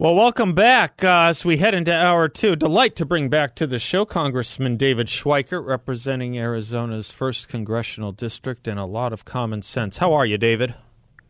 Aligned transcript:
Well, 0.00 0.14
welcome 0.14 0.54
back 0.54 1.02
uh, 1.02 1.30
as 1.30 1.44
we 1.44 1.56
head 1.56 1.74
into 1.74 1.92
hour 1.92 2.28
two. 2.28 2.54
Delight 2.54 2.94
to 2.94 3.04
bring 3.04 3.28
back 3.28 3.56
to 3.56 3.66
the 3.66 3.80
show 3.80 4.04
Congressman 4.04 4.76
David 4.76 5.08
Schweikert, 5.08 5.66
representing 5.66 6.38
Arizona's 6.38 7.10
first 7.10 7.48
congressional 7.48 8.12
district, 8.12 8.68
and 8.68 8.78
a 8.78 8.84
lot 8.84 9.12
of 9.12 9.24
common 9.24 9.60
sense. 9.60 9.96
How 9.96 10.14
are 10.14 10.24
you, 10.24 10.38
David? 10.38 10.76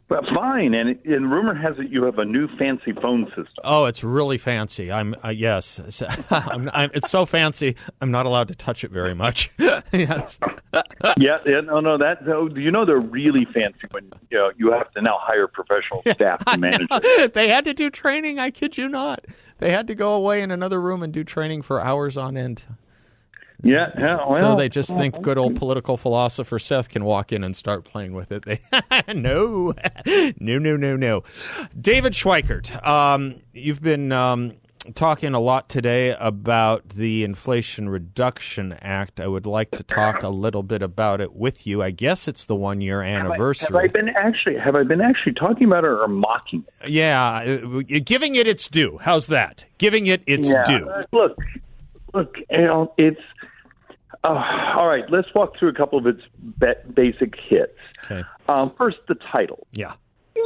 Well, 0.08 0.22
fine, 0.34 0.72
and, 0.72 0.98
and 1.04 1.30
rumor 1.30 1.54
has 1.54 1.78
it 1.78 1.90
you 1.90 2.04
have 2.04 2.18
a 2.18 2.24
new 2.24 2.48
fancy 2.56 2.92
phone 2.92 3.26
system. 3.26 3.44
Oh, 3.62 3.84
it's 3.84 4.02
really 4.02 4.38
fancy. 4.38 4.90
I'm 4.90 5.14
uh, 5.22 5.28
yes, 5.28 6.02
I'm, 6.30 6.70
I'm, 6.72 6.90
it's 6.94 7.10
so 7.10 7.26
fancy. 7.26 7.76
I'm 8.00 8.10
not 8.10 8.24
allowed 8.24 8.48
to 8.48 8.54
touch 8.54 8.84
it 8.84 8.90
very 8.90 9.14
much. 9.14 9.50
yes. 9.92 10.38
yeah, 11.18 11.38
yeah, 11.44 11.60
no, 11.60 11.80
no. 11.80 11.98
That 11.98 12.26
no, 12.26 12.48
you 12.48 12.70
know 12.70 12.86
they're 12.86 12.98
really 12.98 13.44
fancy 13.44 13.86
when 13.90 14.10
you 14.30 14.38
know 14.38 14.50
you 14.56 14.72
have 14.72 14.90
to 14.92 15.02
now 15.02 15.18
hire 15.20 15.46
professional 15.46 16.00
staff 16.14 16.42
to 16.46 16.56
manage. 16.56 16.88
it. 16.90 17.34
they 17.34 17.48
had 17.48 17.66
to 17.66 17.74
do 17.74 17.90
training. 17.90 18.38
I 18.38 18.50
kid 18.50 18.78
you 18.78 18.88
not. 18.88 19.26
They 19.59 19.72
had 19.72 19.86
to 19.88 19.95
go 19.95 20.14
away 20.14 20.40
in 20.40 20.50
another 20.50 20.80
room 20.80 21.02
and 21.02 21.12
do 21.12 21.22
training 21.22 21.62
for 21.62 21.82
hours 21.82 22.16
on 22.16 22.37
end. 22.37 22.62
Yeah, 23.62 23.90
yeah. 23.98 24.16
Well, 24.16 24.54
so 24.54 24.56
they 24.56 24.68
just 24.68 24.88
think 24.88 25.20
good 25.20 25.37
old 25.37 25.56
political 25.56 25.96
philosopher 25.96 26.59
Seth 26.59 26.88
can 26.88 27.04
walk 27.04 27.32
in 27.32 27.42
and 27.42 27.56
start 27.56 27.84
playing 27.84 28.15
with 28.15 28.32
it. 28.32 28.45
They 28.48 28.60
no, 29.15 29.74
no, 30.40 30.59
no, 30.59 30.76
no, 30.76 30.96
no. 30.96 31.23
David 31.78 32.12
Schweikert, 32.12 32.87
um, 32.87 33.40
you've 33.52 33.82
been 33.82 34.12
um, 34.12 34.54
talking 34.95 35.34
a 35.34 35.40
lot 35.40 35.68
today 35.68 36.15
about 36.18 36.88
the 36.90 37.24
Inflation 37.24 37.88
Reduction 37.88 38.74
Act. 38.80 39.20
I 39.20 39.26
would 39.26 39.45
like 39.45 39.72
to 39.72 39.82
talk 39.82 40.22
a 40.22 40.28
little 40.28 40.62
bit 40.62 40.82
about 40.82 41.20
it 41.20 41.34
with 41.34 41.66
you. 41.66 41.82
I 41.82 41.90
guess 41.90 42.28
it's 42.28 42.45
the 42.45 42.54
one 42.54 42.80
year 42.80 43.02
anniversary. 43.02 43.66
Have 43.66 43.76
I, 43.76 43.82
have 43.82 43.90
I 43.90 43.93
been 43.93 44.09
actually 44.10 44.56
have 44.56 44.74
I 44.76 44.82
been 44.84 45.00
actually 45.00 45.34
talking 45.34 45.66
about 45.66 45.84
it 45.84 45.90
or 45.90 46.09
mocking 46.09 46.65
it? 46.80 46.90
Yeah, 46.90 47.59
uh, 47.60 47.82
giving 48.04 48.34
it 48.37 48.46
its 48.46 48.68
due. 48.68 48.98
How's 49.02 49.26
that? 49.26 49.65
Giving 49.78 50.06
it 50.06 50.22
its 50.26 50.48
yeah. 50.48 50.65
due. 50.65 50.90
Look, 51.12 51.37
look, 52.15 52.37
you 52.50 52.62
know, 52.62 52.95
it's 52.96 53.20
uh, 54.24 54.74
all 54.77 54.87
right, 54.87 55.05
let's 55.11 55.33
walk 55.35 55.57
through 55.59 55.69
a 55.69 55.74
couple 55.74 55.99
of 55.99 56.07
its 56.07 56.23
basic 56.95 57.35
hits. 57.49 57.79
Okay. 58.05 58.24
Um, 58.49 58.73
first, 58.77 58.99
the 59.07 59.15
title. 59.15 59.66
Yeah. 59.73 59.93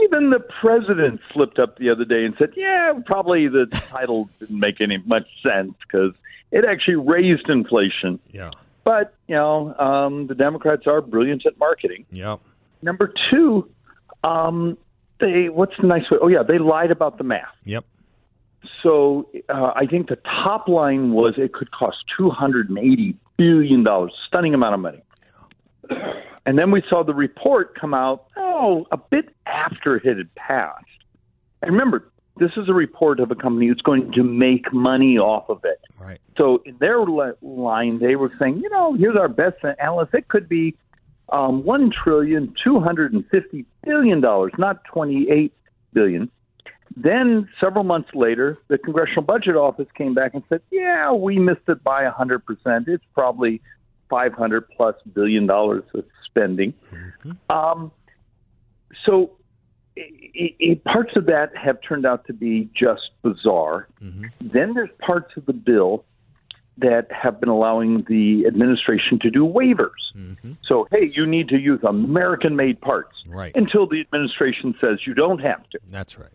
Even 0.04 0.30
the 0.30 0.40
president 0.40 1.20
slipped 1.32 1.58
up 1.58 1.78
the 1.78 1.90
other 1.90 2.04
day 2.04 2.24
and 2.24 2.34
said, 2.38 2.50
"Yeah, 2.56 2.92
probably 3.06 3.48
the 3.48 3.66
title 3.88 4.28
didn't 4.40 4.58
make 4.58 4.80
any 4.80 4.98
much 5.06 5.26
sense 5.42 5.74
because 5.80 6.12
it 6.50 6.64
actually 6.64 6.96
raised 6.96 7.48
inflation." 7.48 8.18
Yeah. 8.30 8.50
But 8.84 9.14
you 9.28 9.34
know, 9.34 9.74
um, 9.78 10.26
the 10.26 10.34
Democrats 10.34 10.86
are 10.86 11.00
brilliant 11.00 11.46
at 11.46 11.58
marketing. 11.58 12.04
Yep. 12.10 12.40
Number 12.82 13.12
two, 13.30 13.70
um, 14.24 14.76
they 15.20 15.48
what's 15.48 15.74
the 15.80 15.86
nice 15.86 16.10
way? 16.10 16.18
Oh 16.20 16.28
yeah, 16.28 16.42
they 16.42 16.58
lied 16.58 16.90
about 16.90 17.18
the 17.18 17.24
math. 17.24 17.54
Yep. 17.64 17.84
So 18.82 19.28
uh, 19.48 19.72
I 19.74 19.86
think 19.86 20.08
the 20.08 20.18
top 20.44 20.68
line 20.68 21.12
was 21.12 21.34
it 21.36 21.52
could 21.52 21.70
cost 21.70 21.98
two 22.16 22.30
hundred 22.30 22.68
and 22.68 22.78
eighty 22.78 23.16
billion 23.36 23.84
dollars, 23.84 24.12
stunning 24.26 24.54
amount 24.54 24.74
of 24.74 24.80
money. 24.80 25.02
And 26.44 26.58
then 26.58 26.70
we 26.70 26.82
saw 26.88 27.04
the 27.04 27.14
report 27.14 27.78
come 27.78 27.94
out, 27.94 28.24
oh, 28.36 28.86
a 28.90 28.96
bit 28.96 29.28
after 29.46 29.96
it 29.96 30.16
had 30.16 30.34
passed. 30.34 30.84
And 31.60 31.70
remember, 31.70 32.10
this 32.38 32.50
is 32.56 32.68
a 32.68 32.72
report 32.72 33.20
of 33.20 33.30
a 33.30 33.34
company 33.34 33.68
that's 33.68 33.82
going 33.82 34.10
to 34.12 34.22
make 34.22 34.72
money 34.72 35.18
off 35.18 35.48
of 35.48 35.60
it. 35.64 35.80
Right. 36.00 36.18
So 36.36 36.62
in 36.64 36.76
their 36.78 37.04
line, 37.04 37.98
they 38.00 38.16
were 38.16 38.32
saying, 38.38 38.58
you 38.58 38.70
know, 38.70 38.94
here's 38.94 39.16
our 39.16 39.28
best 39.28 39.56
analyst. 39.78 40.14
It 40.14 40.28
could 40.28 40.48
be 40.48 40.76
um, 41.28 41.62
one 41.64 41.90
trillion 41.90 42.54
two 42.62 42.80
hundred 42.80 43.12
and 43.12 43.24
fifty 43.30 43.64
billion 43.84 44.20
dollars, 44.20 44.52
not 44.58 44.84
twenty 44.84 45.28
eight 45.30 45.52
billion. 45.92 46.30
Then 46.96 47.48
several 47.60 47.84
months 47.84 48.10
later, 48.14 48.58
the 48.68 48.78
Congressional 48.78 49.22
Budget 49.22 49.56
Office 49.56 49.88
came 49.96 50.14
back 50.14 50.34
and 50.34 50.42
said, 50.48 50.60
"Yeah, 50.70 51.12
we 51.12 51.38
missed 51.38 51.68
it 51.68 51.82
by 51.82 52.04
hundred 52.06 52.44
percent. 52.44 52.88
It's 52.88 53.04
probably 53.14 53.60
five 54.10 54.32
hundred 54.32 54.68
plus 54.70 54.96
billion 55.14 55.46
dollars 55.46 55.84
of 55.94 56.04
spending." 56.24 56.74
Mm-hmm. 56.92 57.56
Um, 57.56 57.92
so, 59.06 59.30
i 59.96 60.54
i 60.60 60.80
parts 60.84 61.16
of 61.16 61.26
that 61.26 61.56
have 61.56 61.78
turned 61.86 62.04
out 62.06 62.26
to 62.26 62.32
be 62.32 62.68
just 62.74 63.10
bizarre. 63.22 63.88
Mm-hmm. 64.02 64.24
Then 64.40 64.74
there's 64.74 64.90
parts 64.98 65.36
of 65.36 65.46
the 65.46 65.52
bill 65.52 66.04
that 66.78 67.06
have 67.12 67.38
been 67.38 67.50
allowing 67.50 68.04
the 68.08 68.46
administration 68.46 69.18
to 69.20 69.30
do 69.30 69.46
waivers. 69.46 69.90
Mm-hmm. 70.16 70.52
So, 70.66 70.88
hey, 70.90 71.10
you 71.12 71.26
need 71.26 71.48
to 71.48 71.58
use 71.58 71.80
American-made 71.86 72.80
parts 72.80 73.12
Right. 73.28 73.52
until 73.54 73.86
the 73.86 74.00
administration 74.00 74.74
says 74.80 75.06
you 75.06 75.12
don't 75.12 75.38
have 75.40 75.68
to. 75.70 75.78
That's 75.88 76.18
right. 76.18 76.32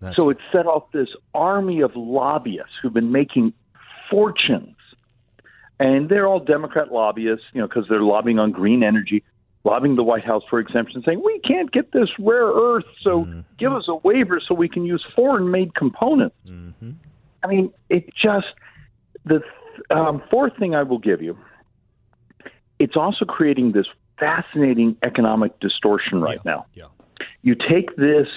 That's 0.00 0.16
So 0.16 0.30
it 0.30 0.38
set 0.52 0.66
off 0.66 0.90
this 0.92 1.08
army 1.34 1.80
of 1.80 1.92
lobbyists 1.96 2.72
who've 2.80 2.92
been 2.92 3.12
making 3.12 3.52
fortunes. 4.10 4.76
And 5.78 6.08
they're 6.08 6.26
all 6.26 6.40
Democrat 6.40 6.92
lobbyists, 6.92 7.44
you 7.52 7.60
know, 7.60 7.68
because 7.68 7.84
they're 7.88 8.02
lobbying 8.02 8.38
on 8.38 8.50
green 8.50 8.82
energy, 8.82 9.22
lobbying 9.64 9.96
the 9.96 10.02
White 10.02 10.24
House 10.24 10.42
for 10.48 10.58
exemptions, 10.58 11.04
saying, 11.04 11.22
we 11.24 11.38
can't 11.40 11.70
get 11.70 11.92
this 11.92 12.08
rare 12.18 12.46
earth, 12.46 12.84
so 13.02 13.26
give 13.58 13.72
us 13.72 13.84
a 13.88 13.96
waiver 13.96 14.40
so 14.40 14.54
we 14.54 14.68
can 14.68 14.84
use 14.84 15.04
foreign 15.14 15.50
made 15.50 15.74
components. 15.74 16.36
I 17.42 17.46
mean, 17.46 17.72
it 17.90 18.06
just, 18.14 18.46
the 19.24 19.42
um, 19.90 20.22
fourth 20.30 20.56
thing 20.58 20.74
I 20.74 20.82
will 20.82 20.98
give 20.98 21.20
you, 21.20 21.36
it's 22.78 22.96
also 22.96 23.24
creating 23.24 23.72
this 23.72 23.86
fascinating 24.18 24.96
economic 25.02 25.58
distortion 25.60 26.20
right 26.20 26.42
now 26.44 26.66
yeah. 26.74 26.86
you 27.42 27.54
take 27.54 27.94
this, 27.96 28.28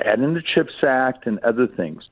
add 0.00 0.20
in 0.20 0.34
the 0.34 0.42
CHIPS 0.42 0.82
Act 0.82 1.26
and 1.26 1.38
other 1.40 1.66
things. 1.66 2.02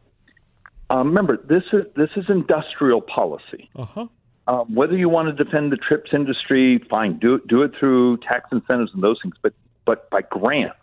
Um, 0.90 1.08
remember, 1.08 1.38
this 1.38 1.62
is 1.72 1.84
this 1.96 2.10
is 2.16 2.26
industrial 2.28 3.00
policy. 3.00 3.70
Uh-huh. 3.76 4.06
Um, 4.48 4.74
whether 4.74 4.96
you 4.96 5.08
want 5.08 5.34
to 5.34 5.44
defend 5.44 5.70
the 5.72 5.78
chips 5.88 6.10
industry, 6.12 6.84
fine, 6.90 7.18
do 7.18 7.36
it, 7.36 7.46
do 7.46 7.62
it 7.62 7.72
through 7.78 8.18
tax 8.18 8.48
incentives 8.50 8.90
and 8.92 9.02
those 9.02 9.18
things, 9.22 9.34
but 9.40 9.54
but 9.86 10.10
by 10.10 10.22
grants. 10.22 10.76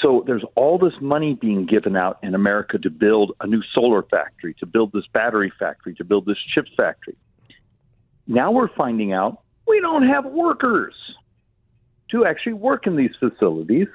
So 0.00 0.24
there's 0.26 0.44
all 0.56 0.78
this 0.78 0.94
money 1.00 1.34
being 1.34 1.64
given 1.64 1.96
out 1.96 2.18
in 2.22 2.34
America 2.34 2.76
to 2.78 2.90
build 2.90 3.32
a 3.40 3.46
new 3.46 3.62
solar 3.72 4.02
factory, 4.02 4.54
to 4.54 4.66
build 4.66 4.92
this 4.92 5.04
battery 5.12 5.52
factory, 5.56 5.94
to 5.94 6.04
build 6.04 6.26
this 6.26 6.38
chip 6.52 6.66
factory. 6.76 7.16
Now 8.26 8.50
we're 8.50 8.74
finding 8.74 9.12
out 9.12 9.42
we 9.68 9.80
don't 9.80 10.06
have 10.08 10.24
workers 10.24 10.94
to 12.10 12.26
actually 12.26 12.54
work 12.54 12.86
in 12.86 12.96
these 12.96 13.12
facilities, 13.20 13.86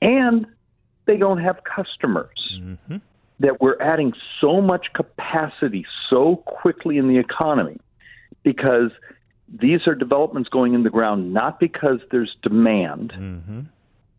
and 0.00 0.46
they 1.06 1.16
don't 1.16 1.38
have 1.38 1.58
customers. 1.64 2.58
Mm-hmm. 2.60 2.96
That 3.40 3.60
we're 3.60 3.80
adding 3.80 4.12
so 4.40 4.60
much 4.60 4.86
capacity 4.94 5.84
so 6.08 6.36
quickly 6.46 6.98
in 6.98 7.08
the 7.08 7.18
economy 7.18 7.78
because 8.44 8.92
these 9.48 9.86
are 9.88 9.94
developments 9.94 10.48
going 10.48 10.74
in 10.74 10.84
the 10.84 10.90
ground 10.90 11.34
not 11.34 11.58
because 11.58 11.98
there's 12.12 12.36
demand 12.42 13.12
mm-hmm. 13.12 13.60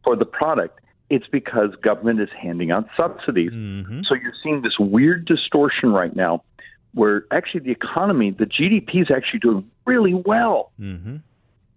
for 0.03 0.17
the 0.17 0.25
product. 0.25 0.81
It's 1.09 1.27
because 1.31 1.69
government 1.81 2.19
is 2.19 2.29
handing 2.39 2.71
out 2.71 2.87
subsidies. 2.97 3.51
Mm-hmm. 3.51 4.01
So 4.07 4.15
you're 4.15 4.33
seeing 4.43 4.63
this 4.63 4.77
weird 4.77 5.25
distortion 5.25 5.93
right 5.93 6.15
now 6.15 6.43
where 6.93 7.25
actually 7.31 7.61
the 7.61 7.71
economy, 7.71 8.31
the 8.31 8.45
GDP 8.45 9.01
is 9.01 9.07
actually 9.15 9.39
doing 9.39 9.69
really 9.85 10.13
well. 10.13 10.71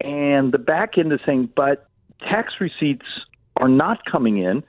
And 0.00 0.52
the 0.52 0.58
back 0.58 0.96
end 0.96 1.12
is 1.12 1.20
saying, 1.26 1.50
but 1.54 1.88
tax 2.20 2.54
receipts 2.60 3.06
are 3.56 3.68
not 3.68 4.04
coming 4.10 4.38
in 4.38 4.62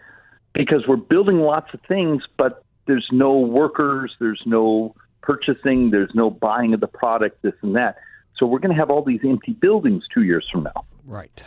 because 0.53 0.85
we're 0.87 0.95
building 0.97 1.39
lots 1.39 1.73
of 1.73 1.79
things, 1.87 2.23
but 2.37 2.63
there's 2.87 3.07
no 3.11 3.37
workers, 3.37 4.15
there's 4.19 4.41
no 4.45 4.95
purchasing, 5.21 5.91
there's 5.91 6.11
no 6.15 6.29
buying 6.29 6.73
of 6.73 6.79
the 6.79 6.87
product, 6.87 7.41
this 7.41 7.53
and 7.61 7.75
that. 7.75 7.97
So 8.37 8.45
we're 8.45 8.59
going 8.59 8.73
to 8.73 8.79
have 8.79 8.89
all 8.89 9.03
these 9.03 9.19
empty 9.23 9.51
buildings 9.53 10.03
two 10.13 10.23
years 10.23 10.47
from 10.51 10.63
now. 10.63 10.85
Right. 11.05 11.43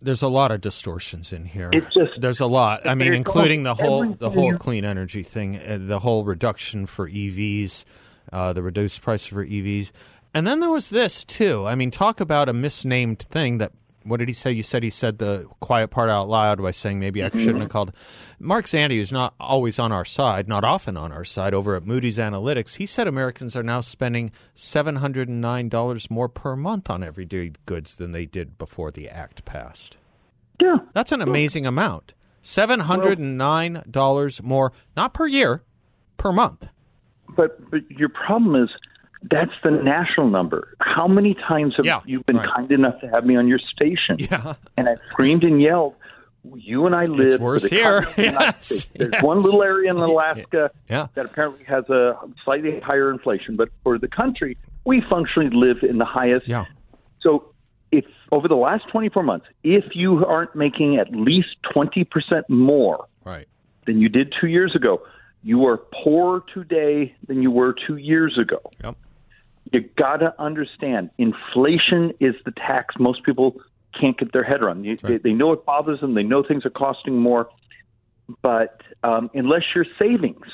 There's 0.00 0.22
a 0.22 0.28
lot 0.28 0.50
of 0.50 0.60
distortions 0.60 1.32
in 1.32 1.44
here. 1.44 1.70
It's 1.72 1.86
just- 1.94 2.20
there's 2.20 2.40
a 2.40 2.46
lot. 2.46 2.86
I 2.86 2.94
mean, 2.96 3.14
including 3.14 3.62
the 3.62 3.74
whole 3.74 4.12
the 4.14 4.30
whole 4.30 4.56
clean 4.58 4.84
energy 4.84 5.22
thing, 5.22 5.56
uh, 5.56 5.78
the 5.80 6.00
whole 6.00 6.24
reduction 6.24 6.86
for 6.86 7.08
EVs, 7.08 7.84
uh, 8.32 8.52
the 8.52 8.62
reduced 8.62 9.00
price 9.00 9.24
for 9.26 9.44
EVs, 9.46 9.92
and 10.34 10.44
then 10.44 10.58
there 10.58 10.70
was 10.70 10.88
this 10.90 11.22
too. 11.22 11.66
I 11.68 11.76
mean, 11.76 11.92
talk 11.92 12.20
about 12.20 12.48
a 12.48 12.52
misnamed 12.52 13.20
thing 13.20 13.58
that 13.58 13.70
what 14.04 14.18
did 14.18 14.28
he 14.28 14.34
say? 14.34 14.52
You 14.52 14.62
said 14.62 14.82
he 14.82 14.90
said 14.90 15.18
the 15.18 15.46
quiet 15.60 15.88
part 15.88 16.10
out 16.10 16.28
loud 16.28 16.60
by 16.62 16.70
saying 16.70 17.00
maybe 17.00 17.22
I 17.22 17.28
shouldn't 17.28 17.46
have 17.46 17.56
mm-hmm. 17.56 17.66
called. 17.68 17.92
Mark 18.38 18.66
Zandi, 18.66 18.96
who's 18.96 19.12
not 19.12 19.34
always 19.38 19.78
on 19.78 19.92
our 19.92 20.04
side, 20.04 20.48
not 20.48 20.64
often 20.64 20.96
on 20.96 21.12
our 21.12 21.24
side, 21.24 21.54
over 21.54 21.74
at 21.74 21.86
Moody's 21.86 22.18
Analytics, 22.18 22.76
he 22.76 22.86
said 22.86 23.06
Americans 23.06 23.56
are 23.56 23.62
now 23.62 23.80
spending 23.80 24.30
seven 24.54 24.96
hundred 24.96 25.28
and 25.28 25.40
nine 25.40 25.68
dollars 25.68 26.10
more 26.10 26.28
per 26.28 26.56
month 26.56 26.90
on 26.90 27.02
everyday 27.02 27.52
goods 27.66 27.94
than 27.96 28.12
they 28.12 28.26
did 28.26 28.58
before 28.58 28.90
the 28.90 29.08
act 29.08 29.44
passed. 29.44 29.96
Yeah, 30.60 30.76
That's 30.92 31.12
an 31.12 31.22
amazing 31.22 31.66
amount. 31.66 32.12
Seven 32.42 32.80
hundred 32.80 33.18
and 33.18 33.38
nine 33.38 33.82
dollars 33.90 34.42
more, 34.42 34.72
not 34.96 35.14
per 35.14 35.26
year, 35.26 35.62
per 36.16 36.32
month. 36.32 36.66
but 37.36 37.70
but 37.70 37.88
your 37.90 38.08
problem 38.08 38.60
is 38.62 38.68
that's 39.30 39.52
the 39.62 39.70
national 39.70 40.28
number. 40.30 40.74
How 40.80 41.06
many 41.06 41.34
times 41.34 41.74
have 41.76 41.86
Yeah, 41.86 42.00
you 42.04 42.20
been 42.24 42.36
right. 42.36 42.48
kind 42.56 42.70
enough 42.72 43.00
to 43.00 43.08
have 43.08 43.24
me 43.24 43.36
on 43.36 43.46
your 43.48 43.58
station? 43.58 44.16
Yeah. 44.18 44.54
And 44.76 44.88
I 44.88 44.96
screamed 45.10 45.44
and 45.44 45.60
yelled. 45.60 45.94
You 46.56 46.86
and 46.86 46.94
I 46.94 47.06
live. 47.06 47.38
for 47.38 47.44
worse 47.44 47.64
here. 47.64 48.02
continent 48.02 48.08
of 48.08 48.16
the 48.16 48.22
United 48.24 48.54
Yes, 48.58 48.86
There's 48.96 49.10
yes. 49.12 49.22
one 49.22 49.38
little 49.38 49.62
area 49.62 49.90
in 49.90 49.96
Alaska 49.96 50.70
Yeah. 50.90 51.06
that 51.14 51.24
apparently 51.26 51.64
has 51.64 51.88
a 51.88 52.18
slightly 52.44 52.80
higher 52.80 53.12
inflation, 53.12 53.54
but 53.56 53.68
for 53.84 53.96
the 53.98 54.08
country, 54.08 54.58
we 54.84 55.00
functionally 55.08 55.50
live 55.54 55.84
in 55.88 55.98
the 55.98 56.04
highest. 56.04 56.48
Yeah. 56.48 56.64
So, 57.20 57.52
if 57.92 58.04
over 58.32 58.48
the 58.48 58.56
last 58.56 58.88
24 58.90 59.22
months, 59.22 59.46
if 59.62 59.94
you 59.94 60.24
aren't 60.26 60.56
making 60.56 60.96
at 60.96 61.12
least 61.12 61.48
20% 61.72 62.48
more 62.48 63.04
Right. 63.24 63.46
than 63.86 64.00
you 64.00 64.08
did 64.08 64.34
two 64.40 64.48
years 64.48 64.74
ago, 64.74 65.02
you 65.44 65.64
are 65.66 65.76
poorer 66.02 66.42
today 66.52 67.14
than 67.28 67.42
you 67.42 67.50
were 67.52 67.72
two 67.86 67.96
years 67.98 68.36
ago. 68.38 68.58
Yep. 68.82 68.96
You 69.70 69.80
got 69.96 70.16
to 70.18 70.34
understand 70.40 71.10
inflation 71.18 72.12
is 72.20 72.34
the 72.44 72.50
tax 72.52 72.96
most 72.98 73.22
people 73.24 73.56
can't 73.98 74.18
get 74.18 74.32
their 74.32 74.42
head 74.44 74.62
around. 74.62 74.84
You, 74.84 74.96
they, 74.96 75.18
they 75.18 75.32
know 75.32 75.52
it 75.52 75.64
bothers 75.64 76.00
them, 76.00 76.14
they 76.14 76.22
know 76.22 76.42
things 76.42 76.64
are 76.66 76.70
costing 76.70 77.16
more, 77.18 77.48
but 78.42 78.80
um, 79.02 79.30
unless 79.34 79.62
your 79.74 79.84
savings 79.98 80.46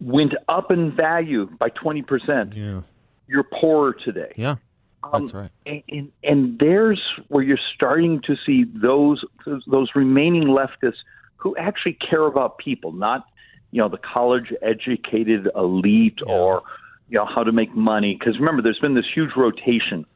went 0.00 0.34
up 0.48 0.70
in 0.70 0.94
value 0.94 1.46
by 1.58 1.70
20%, 1.70 2.54
Yeah. 2.56 2.80
you're 3.28 3.44
poorer 3.44 3.92
today. 3.92 4.32
Yeah. 4.36 4.56
Um, 5.02 5.22
That's 5.22 5.34
right. 5.34 5.50
And, 5.64 5.82
and, 5.88 6.12
and 6.22 6.58
there's 6.58 7.00
where 7.28 7.42
you're 7.42 7.58
starting 7.74 8.20
to 8.26 8.36
see 8.44 8.64
those 8.64 9.24
those, 9.46 9.62
those 9.66 9.88
remaining 9.94 10.48
leftists 10.48 10.98
who 11.36 11.56
actually 11.56 11.94
care 11.94 12.26
about 12.26 12.58
people, 12.58 12.92
not 12.92 13.24
you 13.70 13.80
know 13.80 13.88
the 13.88 13.96
college 13.98 14.52
educated 14.60 15.48
elite 15.56 16.18
or 16.26 16.62
you 17.10 17.18
know 17.18 17.26
how 17.26 17.42
to 17.42 17.52
make 17.52 17.74
money. 17.74 18.16
Because 18.18 18.38
remember, 18.38 18.62
there's 18.62 18.78
been 18.78 18.94
this 18.94 19.06
huge 19.12 19.30
rotation 19.36 20.06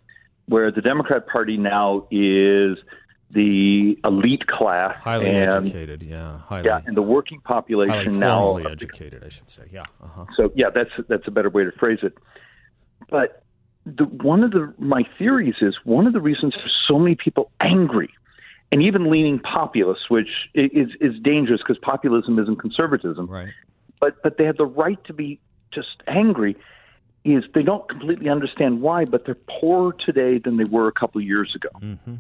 where 0.47 0.71
the 0.71 0.81
Democrat 0.81 1.27
Party 1.27 1.57
now 1.57 2.07
is 2.11 2.77
the 3.31 3.99
elite 4.05 4.47
class 4.47 4.97
Highly 5.03 5.29
and 5.29 5.67
educated. 5.67 6.03
Yeah. 6.03 6.39
Highly. 6.39 6.67
yeah, 6.67 6.81
and 6.87 6.97
the 6.97 7.03
working 7.03 7.41
population 7.41 8.19
now 8.19 8.59
educated, 8.59 9.25
I 9.25 9.29
should 9.29 9.51
say. 9.51 9.65
Yeah. 9.73 9.85
Uh-huh. 10.03 10.27
so 10.37 10.53
yeah, 10.55 10.71
that's 10.73 10.91
that's 11.09 11.27
a 11.27 11.31
better 11.31 11.51
way 11.51 11.65
to 11.65 11.73
phrase 11.73 11.99
it. 12.03 12.17
But 13.11 13.43
the, 13.85 14.05
one 14.05 14.45
of 14.45 14.53
the 14.53 14.73
my 14.79 15.03
theories 15.19 15.57
is 15.61 15.77
one 15.85 16.07
of 16.07 16.13
the 16.13 16.21
reasons 16.21 16.55
there's 16.57 16.77
so 16.89 16.99
many 16.99 17.17
people 17.17 17.51
angry 17.61 18.11
and 18.71 18.83
even 18.83 19.11
leaning 19.11 19.41
populist, 19.41 20.11
which 20.11 20.29
is 20.55 20.91
is 21.01 21.15
dangerous 21.23 21.61
because 21.61 21.79
populism 21.79 22.39
isn't 22.39 22.57
conservatism. 22.57 23.27
Right. 23.27 23.49
But 24.01 24.23
but 24.23 24.39
they 24.39 24.45
have 24.45 24.57
the 24.57 24.67
right 24.67 25.03
to 25.05 25.13
be 25.13 25.41
just 25.73 26.03
angry. 26.07 26.57
Is 27.25 27.43
they 27.55 27.63
don't 27.63 27.89
completely 27.89 28.29
understand 28.29 28.83
why, 28.83 29.07
but 29.07 29.25
they're 29.25 29.37
poorer 29.61 29.95
today 30.05 30.39
than 30.39 30.59
they 30.59 30.65
were 30.65 30.89
a 30.89 30.93
couple 30.93 31.21
of 31.21 31.27
years 31.27 31.55
ago. 31.57 31.71
Mm-hmm. 31.81 32.15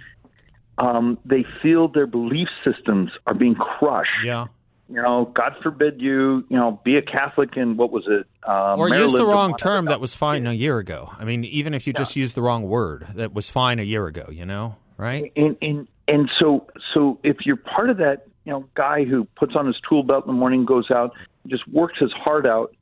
Um, 0.78 1.18
they 1.24 1.44
feel 1.62 1.88
their 1.88 2.06
belief 2.06 2.48
systems 2.64 3.10
are 3.26 3.34
being 3.34 3.54
crushed 3.54 4.24
Yeah. 4.24 4.46
you 4.88 5.00
know, 5.00 5.30
God 5.32 5.52
forbid 5.62 6.00
you, 6.00 6.44
you 6.48 6.56
know, 6.56 6.80
be 6.84 6.96
a 6.96 7.02
Catholic 7.02 7.56
and 7.56 7.78
what 7.78 7.92
was 7.92 8.04
it? 8.08 8.26
Uh, 8.46 8.74
Or 8.76 8.88
use 8.88 9.12
the 9.12 9.24
wrong 9.24 9.56
term 9.56 9.84
that 9.84 10.00
was 10.00 10.14
fine 10.16 10.46
a 10.46 10.52
year 10.52 10.78
ago. 10.78 11.10
I 11.16 11.24
mean, 11.24 11.44
even 11.44 11.74
if 11.74 11.86
you 11.86 11.92
just 11.92 12.16
use 12.16 12.34
the 12.34 12.42
wrong 12.42 12.64
word, 12.64 13.06
that 13.14 13.32
was 13.32 13.50
fine 13.50 13.78
a 13.78 13.84
year 13.84 14.06
ago. 14.06 14.28
You 14.32 14.46
know, 14.46 14.76
right? 14.96 15.30
And 15.36 15.56
and 15.62 15.86
and 16.08 16.30
so 16.40 16.66
so 16.92 17.20
if 17.22 17.36
you're 17.44 17.56
part 17.56 17.88
of 17.90 17.98
that, 17.98 18.26
you 18.44 18.52
know, 18.52 18.64
guy 18.74 19.04
who 19.04 19.26
puts 19.36 19.54
on 19.54 19.66
his 19.66 19.76
tool 19.88 20.02
belt 20.02 20.24
in 20.26 20.32
the 20.32 20.38
morning, 20.38 20.64
goes 20.64 20.90
out, 20.90 21.12
just 21.46 21.68
works 21.68 21.98
his 22.00 22.12
heart 22.12 22.46
out, 22.46 22.74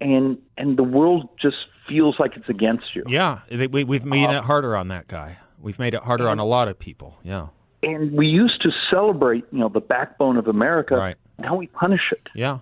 and 0.00 0.38
and 0.56 0.76
the 0.76 0.82
world 0.82 1.28
just 1.40 1.56
feels 1.88 2.16
like 2.18 2.36
it's 2.36 2.48
against 2.48 2.94
you. 2.94 3.04
Yeah. 3.08 3.40
We, 3.50 3.84
we've 3.84 4.04
made 4.04 4.28
Uh, 4.28 4.38
it 4.38 4.44
harder 4.44 4.76
on 4.76 4.88
that 4.88 5.08
guy. 5.08 5.38
We've 5.60 5.78
made 5.78 5.94
it 5.94 6.02
harder 6.02 6.28
on 6.28 6.38
a 6.38 6.44
lot 6.44 6.68
of 6.68 6.78
people. 6.78 7.18
Yeah. 7.22 7.48
And 7.82 8.12
we 8.12 8.26
used 8.26 8.62
to 8.62 8.70
celebrate, 8.90 9.44
you 9.52 9.58
know, 9.58 9.68
the 9.68 9.80
backbone 9.80 10.36
of 10.36 10.46
America. 10.46 10.96
Right. 10.96 11.16
Now 11.38 11.56
we 11.56 11.66
punish 11.66 12.12
it. 12.12 12.28
Yeah. 12.34 12.58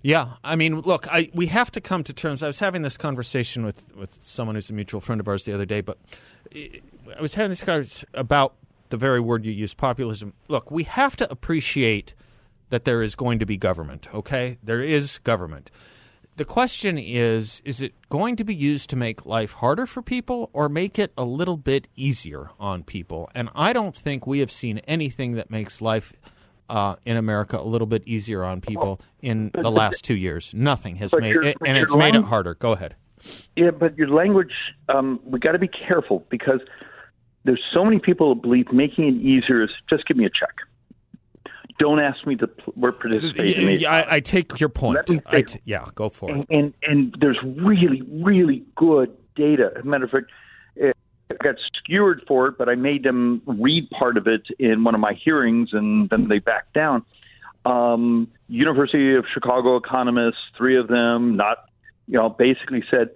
Yeah, 0.00 0.34
I 0.44 0.54
mean, 0.54 0.80
look, 0.80 1.08
I 1.12 1.28
we 1.34 1.46
have 1.46 1.72
to 1.72 1.80
come 1.80 2.04
to 2.04 2.12
terms. 2.12 2.42
I 2.42 2.46
was 2.46 2.60
having 2.60 2.82
this 2.82 2.96
conversation 2.96 3.64
with, 3.64 3.82
with 3.96 4.22
someone 4.22 4.54
who's 4.54 4.70
a 4.70 4.72
mutual 4.72 5.00
friend 5.00 5.20
of 5.20 5.26
ours 5.26 5.44
the 5.44 5.52
other 5.52 5.66
day, 5.66 5.80
but 5.80 5.98
I 6.54 6.80
I 7.18 7.20
was 7.20 7.34
having 7.34 7.50
this 7.50 7.64
conversation 7.64 8.08
about 8.14 8.54
the 8.90 8.96
very 8.96 9.18
word 9.20 9.44
you 9.44 9.50
used, 9.50 9.76
populism. 9.76 10.34
Look, 10.46 10.70
we 10.70 10.84
have 10.84 11.16
to 11.16 11.30
appreciate 11.30 12.14
that 12.70 12.84
there 12.84 13.02
is 13.02 13.16
going 13.16 13.40
to 13.40 13.46
be 13.46 13.56
government. 13.56 14.06
Okay, 14.14 14.58
there 14.62 14.82
is 14.82 15.18
government. 15.18 15.70
The 16.38 16.44
question 16.44 16.98
is: 16.98 17.60
Is 17.64 17.82
it 17.82 17.94
going 18.08 18.36
to 18.36 18.44
be 18.44 18.54
used 18.54 18.90
to 18.90 18.96
make 18.96 19.26
life 19.26 19.54
harder 19.54 19.86
for 19.86 20.02
people, 20.02 20.50
or 20.52 20.68
make 20.68 20.96
it 20.96 21.12
a 21.18 21.24
little 21.24 21.56
bit 21.56 21.88
easier 21.96 22.50
on 22.60 22.84
people? 22.84 23.28
And 23.34 23.50
I 23.56 23.72
don't 23.72 23.94
think 23.94 24.24
we 24.24 24.38
have 24.38 24.52
seen 24.52 24.78
anything 24.86 25.32
that 25.32 25.50
makes 25.50 25.82
life 25.82 26.12
uh, 26.70 26.94
in 27.04 27.16
America 27.16 27.58
a 27.58 27.66
little 27.66 27.88
bit 27.88 28.04
easier 28.06 28.44
on 28.44 28.60
people 28.60 29.00
in 29.20 29.50
the 29.52 29.68
last 29.68 30.04
two 30.04 30.16
years. 30.16 30.54
Nothing 30.54 30.94
has 30.96 31.10
but 31.10 31.22
made 31.22 31.34
it, 31.34 31.56
and 31.66 31.76
it's 31.76 31.96
made 31.96 32.14
it 32.14 32.24
harder. 32.24 32.54
Go 32.54 32.70
ahead. 32.70 32.94
Yeah, 33.56 33.72
but 33.72 33.98
your 33.98 34.08
language, 34.08 34.52
um, 34.88 35.18
we 35.24 35.40
got 35.40 35.52
to 35.52 35.58
be 35.58 35.66
careful 35.66 36.24
because 36.30 36.60
there's 37.42 37.62
so 37.74 37.84
many 37.84 37.98
people 37.98 38.34
who 38.34 38.40
believe 38.40 38.72
making 38.72 39.08
it 39.08 39.16
easier 39.20 39.64
is 39.64 39.70
just 39.90 40.06
give 40.06 40.16
me 40.16 40.24
a 40.24 40.30
check. 40.30 40.54
Don't 41.78 42.00
ask 42.00 42.26
me 42.26 42.34
to 42.36 42.46
pl- 42.48 42.74
or 42.80 42.92
participate 42.92 43.56
in 43.56 43.66
these. 43.66 43.82
Yeah, 43.82 43.92
I, 43.92 44.16
I 44.16 44.20
take 44.20 44.58
your 44.58 44.68
point. 44.68 44.96
Let 44.96 45.08
me 45.08 45.20
I 45.26 45.36
say- 45.36 45.42
t- 45.42 45.60
yeah, 45.64 45.84
go 45.94 46.08
for 46.08 46.30
and, 46.30 46.42
it. 46.42 46.46
and 46.50 46.74
and 46.82 47.16
there's 47.20 47.38
really 47.42 48.02
really 48.02 48.64
good 48.76 49.16
data. 49.36 49.70
As 49.76 49.84
a 49.84 49.86
matter 49.86 50.04
of 50.04 50.10
fact, 50.10 50.26
eh, 50.80 50.90
I 51.30 51.34
got 51.42 51.54
skewered 51.76 52.22
for 52.26 52.48
it, 52.48 52.58
but 52.58 52.68
I 52.68 52.74
made 52.74 53.04
them 53.04 53.42
read 53.46 53.88
part 53.90 54.16
of 54.16 54.26
it 54.26 54.42
in 54.58 54.82
one 54.84 54.94
of 54.94 55.00
my 55.00 55.12
hearings, 55.14 55.70
and 55.72 56.10
then 56.10 56.28
they 56.28 56.40
backed 56.40 56.74
down. 56.74 57.04
Um, 57.64 58.28
University 58.48 59.14
of 59.14 59.24
Chicago 59.32 59.76
economists, 59.76 60.40
three 60.56 60.76
of 60.78 60.88
them, 60.88 61.36
not 61.36 61.58
you 62.08 62.14
know, 62.18 62.30
basically 62.30 62.82
said, 62.90 63.10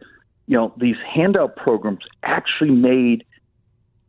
you 0.47 0.57
know, 0.57 0.73
these 0.77 0.97
handout 1.15 1.57
programs 1.57 2.05
actually 2.23 2.71
made 2.71 3.25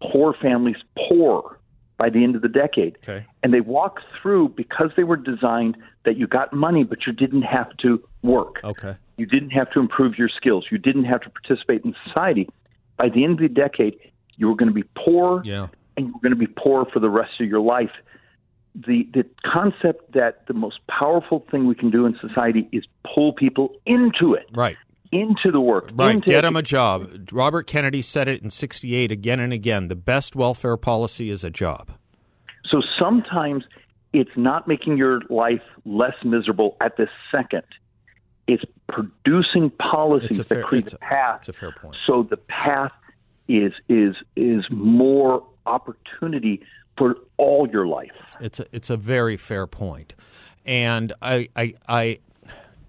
poor 0.01 0.36
families 0.41 0.75
poor 1.10 1.57
by 1.97 2.09
the 2.09 2.23
end 2.23 2.35
of 2.35 2.41
the 2.41 2.47
decade. 2.50 2.97
Okay. 3.03 3.25
And 3.43 3.53
they 3.53 3.62
walked 3.62 4.03
through 4.21 4.50
because 4.50 4.91
they 4.97 5.03
were 5.03 5.15
designed 5.17 5.77
that 6.05 6.17
you 6.17 6.27
got 6.27 6.51
money, 6.53 6.83
but 6.83 7.05
you 7.05 7.13
didn't 7.13 7.43
have 7.43 7.75
to 7.77 8.01
work. 8.23 8.59
Okay. 8.63 8.95
You 9.17 9.25
didn't 9.25 9.51
have 9.51 9.69
to 9.71 9.79
improve 9.79 10.17
your 10.17 10.29
skills. 10.29 10.65
You 10.71 10.77
didn't 10.77 11.05
have 11.05 11.21
to 11.21 11.29
participate 11.29 11.83
in 11.85 11.95
society. 12.07 12.50
By 12.97 13.09
the 13.09 13.23
end 13.23 13.33
of 13.33 13.39
the 13.39 13.47
decade, 13.50 13.95
you 14.35 14.47
were 14.47 14.55
going 14.55 14.69
to 14.69 14.73
be 14.73 14.83
poor, 14.95 15.41
Yeah. 15.45 15.67
and 15.95 16.07
you 16.07 16.13
were 16.13 16.19
going 16.19 16.31
to 16.31 16.47
be 16.47 16.47
poor 16.47 16.85
for 16.85 17.00
the 17.00 17.09
rest 17.09 17.39
of 17.39 17.47
your 17.47 17.59
life. 17.62 17.91
The 18.75 19.07
the 19.13 19.23
concept 19.45 20.13
that 20.13 20.47
the 20.47 20.55
most 20.55 20.79
powerful 20.88 21.45
thing 21.51 21.67
we 21.67 21.75
can 21.75 21.91
do 21.91 22.07
in 22.07 22.17
society 22.19 22.67
is 22.71 22.83
pull 23.13 23.31
people 23.33 23.75
into 23.85 24.33
it, 24.33 24.47
Right. 24.55 24.77
Into 25.13 25.51
the 25.51 25.62
work, 25.62 25.89
Right. 25.93 26.15
into 26.15 26.27
Get 26.32 26.41
them 26.41 26.55
a 26.55 26.62
job. 26.63 27.29
Robert 27.32 27.67
Kennedy 27.67 28.01
said 28.01 28.27
it 28.27 28.41
in 28.41 28.50
68 28.50 29.12
again 29.12 29.39
and 29.39 29.53
again. 29.53 29.88
The 29.88 29.96
best 29.96 30.36
welfare 30.36 30.75
policy 30.77 31.29
is 31.29 31.43
a 31.43 31.50
job. 31.50 31.91
So 32.65 32.82
sometimes 33.00 33.63
it's 34.13 34.32
not 34.36 34.67
making 34.67 34.98
your 34.98 35.22
life 35.29 35.62
less 35.86 36.15
miserable 36.24 36.75
at 36.82 36.98
this 36.98 37.10
second. 37.32 37.63
It's 38.48 38.63
producing 38.89 39.70
policies 39.70 40.39
It's 40.39 40.50
fair- 40.50 40.60
that 40.60 40.65
create 40.67 40.91
a 40.91 40.96
a- 40.96 41.00
path. 41.00 41.39
it's 41.41 41.50
a 41.50 41.53
fair 41.53 41.72
point. 41.72 41.96
So 42.08 42.24
the 42.24 42.38
path 42.38 42.91
is 43.48 43.74
is 43.89 44.15
is 44.36 44.65
more 44.72 45.43
opportunity 45.65 46.62
for 46.98 47.15
all 47.38 47.67
your 47.72 47.88
life. 47.88 48.12
It's 48.41 48.60
a, 48.60 48.65
it's 48.72 48.89
a 48.89 48.98
very 48.98 49.38
fair 49.38 49.65
point. 49.67 50.15
And 50.65 51.12
I, 51.22 51.50
I, 51.55 51.74
I, 51.88 52.20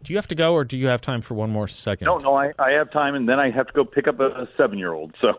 do 0.05 0.13
you 0.13 0.19
have 0.19 0.29
to 0.29 0.35
go 0.35 0.53
or 0.55 0.65
do 0.65 0.77
you 0.79 0.87
have 0.87 1.01
time 1.01 1.23
for 1.23 1.35
one 1.35 1.51
more 1.51 1.67
second? 1.67 2.07
No, 2.07 2.19
no, 2.19 2.35
I, 2.35 2.53
I 2.59 2.71
have 2.73 2.93
time, 2.93 3.15
and 3.15 3.29
then 3.29 3.41
I 3.41 3.51
have 3.51 3.67
to 3.67 3.73
go 3.73 3.85
pick 3.85 4.07
up 4.07 4.21
a 4.21 4.47
seven 4.57 4.79
year 4.79 4.93
old. 4.93 5.15
So, 5.21 5.33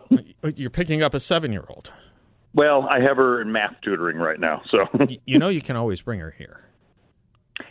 You're 0.54 0.70
picking 0.70 1.02
up 1.02 1.14
a 1.14 1.20
seven 1.20 1.52
year 1.52 1.64
old. 1.68 1.92
well, 2.52 2.86
I 2.90 3.00
have 3.00 3.16
her 3.16 3.40
in 3.40 3.52
math 3.52 3.76
tutoring 3.82 4.16
right 4.18 4.38
now. 4.40 4.62
So, 4.70 4.86
You 5.24 5.38
know, 5.38 5.48
you 5.48 5.62
can 5.62 5.76
always 5.76 6.02
bring 6.02 6.20
her 6.20 6.34
here. 6.36 6.60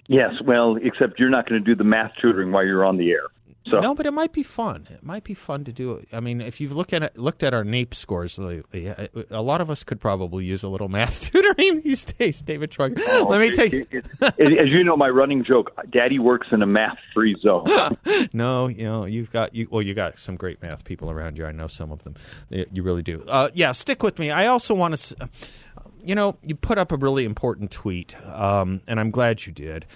yes, 0.08 0.30
well, 0.46 0.78
except 0.82 1.20
you're 1.20 1.30
not 1.30 1.48
going 1.48 1.62
to 1.62 1.66
do 1.66 1.76
the 1.76 1.84
math 1.84 2.12
tutoring 2.22 2.52
while 2.52 2.66
you're 2.66 2.86
on 2.86 2.98
the 2.98 3.12
air. 3.12 3.28
So 3.68 3.80
no, 3.80 3.96
but 3.96 4.06
it 4.06 4.12
might 4.12 4.32
be 4.32 4.44
fun. 4.44 4.88
It 4.92 5.04
might 5.04 5.24
be 5.24 5.34
fun 5.34 5.64
to 5.64 5.74
do. 5.74 6.06
I 6.14 6.20
mean, 6.20 6.40
if 6.40 6.62
you've 6.62 6.72
looked 6.72 6.94
at 6.94 7.02
it, 7.02 7.18
looked 7.18 7.42
at 7.42 7.54
our 7.54 7.64
NAEP 7.64 7.96
scores 7.96 8.38
lately, 8.38 8.88
a 8.88 9.42
lot 9.42 9.60
of 9.60 9.72
us 9.72 9.84
could 9.84 10.00
probably 10.00 10.46
use 10.46 10.62
a 10.62 10.68
little 10.68 10.88
math 10.88 11.32
tutoring 11.32 11.82
these 11.82 12.06
days. 12.06 12.44
David 12.44 12.70
Trug, 12.70 13.02
oh, 13.08 13.28
let 13.28 13.42
me 13.42 13.52
take. 13.52 13.74
It, 13.74 13.88
it, 13.92 14.06
it, 14.38 14.60
as 14.60 14.68
you 14.68 14.84
know, 14.84 14.96
my 14.96 15.10
running 15.10 15.44
joke: 15.44 15.76
Daddy 15.90 16.20
works 16.20 16.48
in 16.52 16.62
a 16.62 16.68
math-free 16.68 17.38
zone. 17.42 17.66
no, 18.34 18.68
you 18.68 18.84
know, 18.84 19.06
you've 19.06 19.32
got 19.32 19.56
you. 19.56 19.68
Well, 19.72 19.82
you 19.82 19.96
got 19.96 20.20
some 20.20 20.36
great 20.36 20.62
math 20.62 20.84
people 20.84 21.10
around 21.10 21.36
you. 21.36 21.46
I 21.46 21.52
know 21.52 21.68
some 21.68 21.92
of 21.92 22.04
them. 22.04 22.16
You 22.50 22.84
really 22.84 23.04
do. 23.04 23.24
Uh, 23.28 23.50
yeah, 23.56 23.72
stick 23.72 24.04
with 24.04 24.20
me. 24.20 24.30
I 24.30 24.46
also 24.46 24.76
want 24.76 24.96
to. 24.96 25.30
You 26.04 26.14
know, 26.14 26.38
you 26.44 26.54
put 26.54 26.78
up 26.78 26.92
a 26.92 26.98
really 26.98 27.26
important 27.26 27.72
tweet, 27.72 28.16
um, 28.28 28.82
and 28.88 29.00
I'm 29.00 29.10
glad 29.10 29.48
you 29.48 29.52
did. 29.52 29.88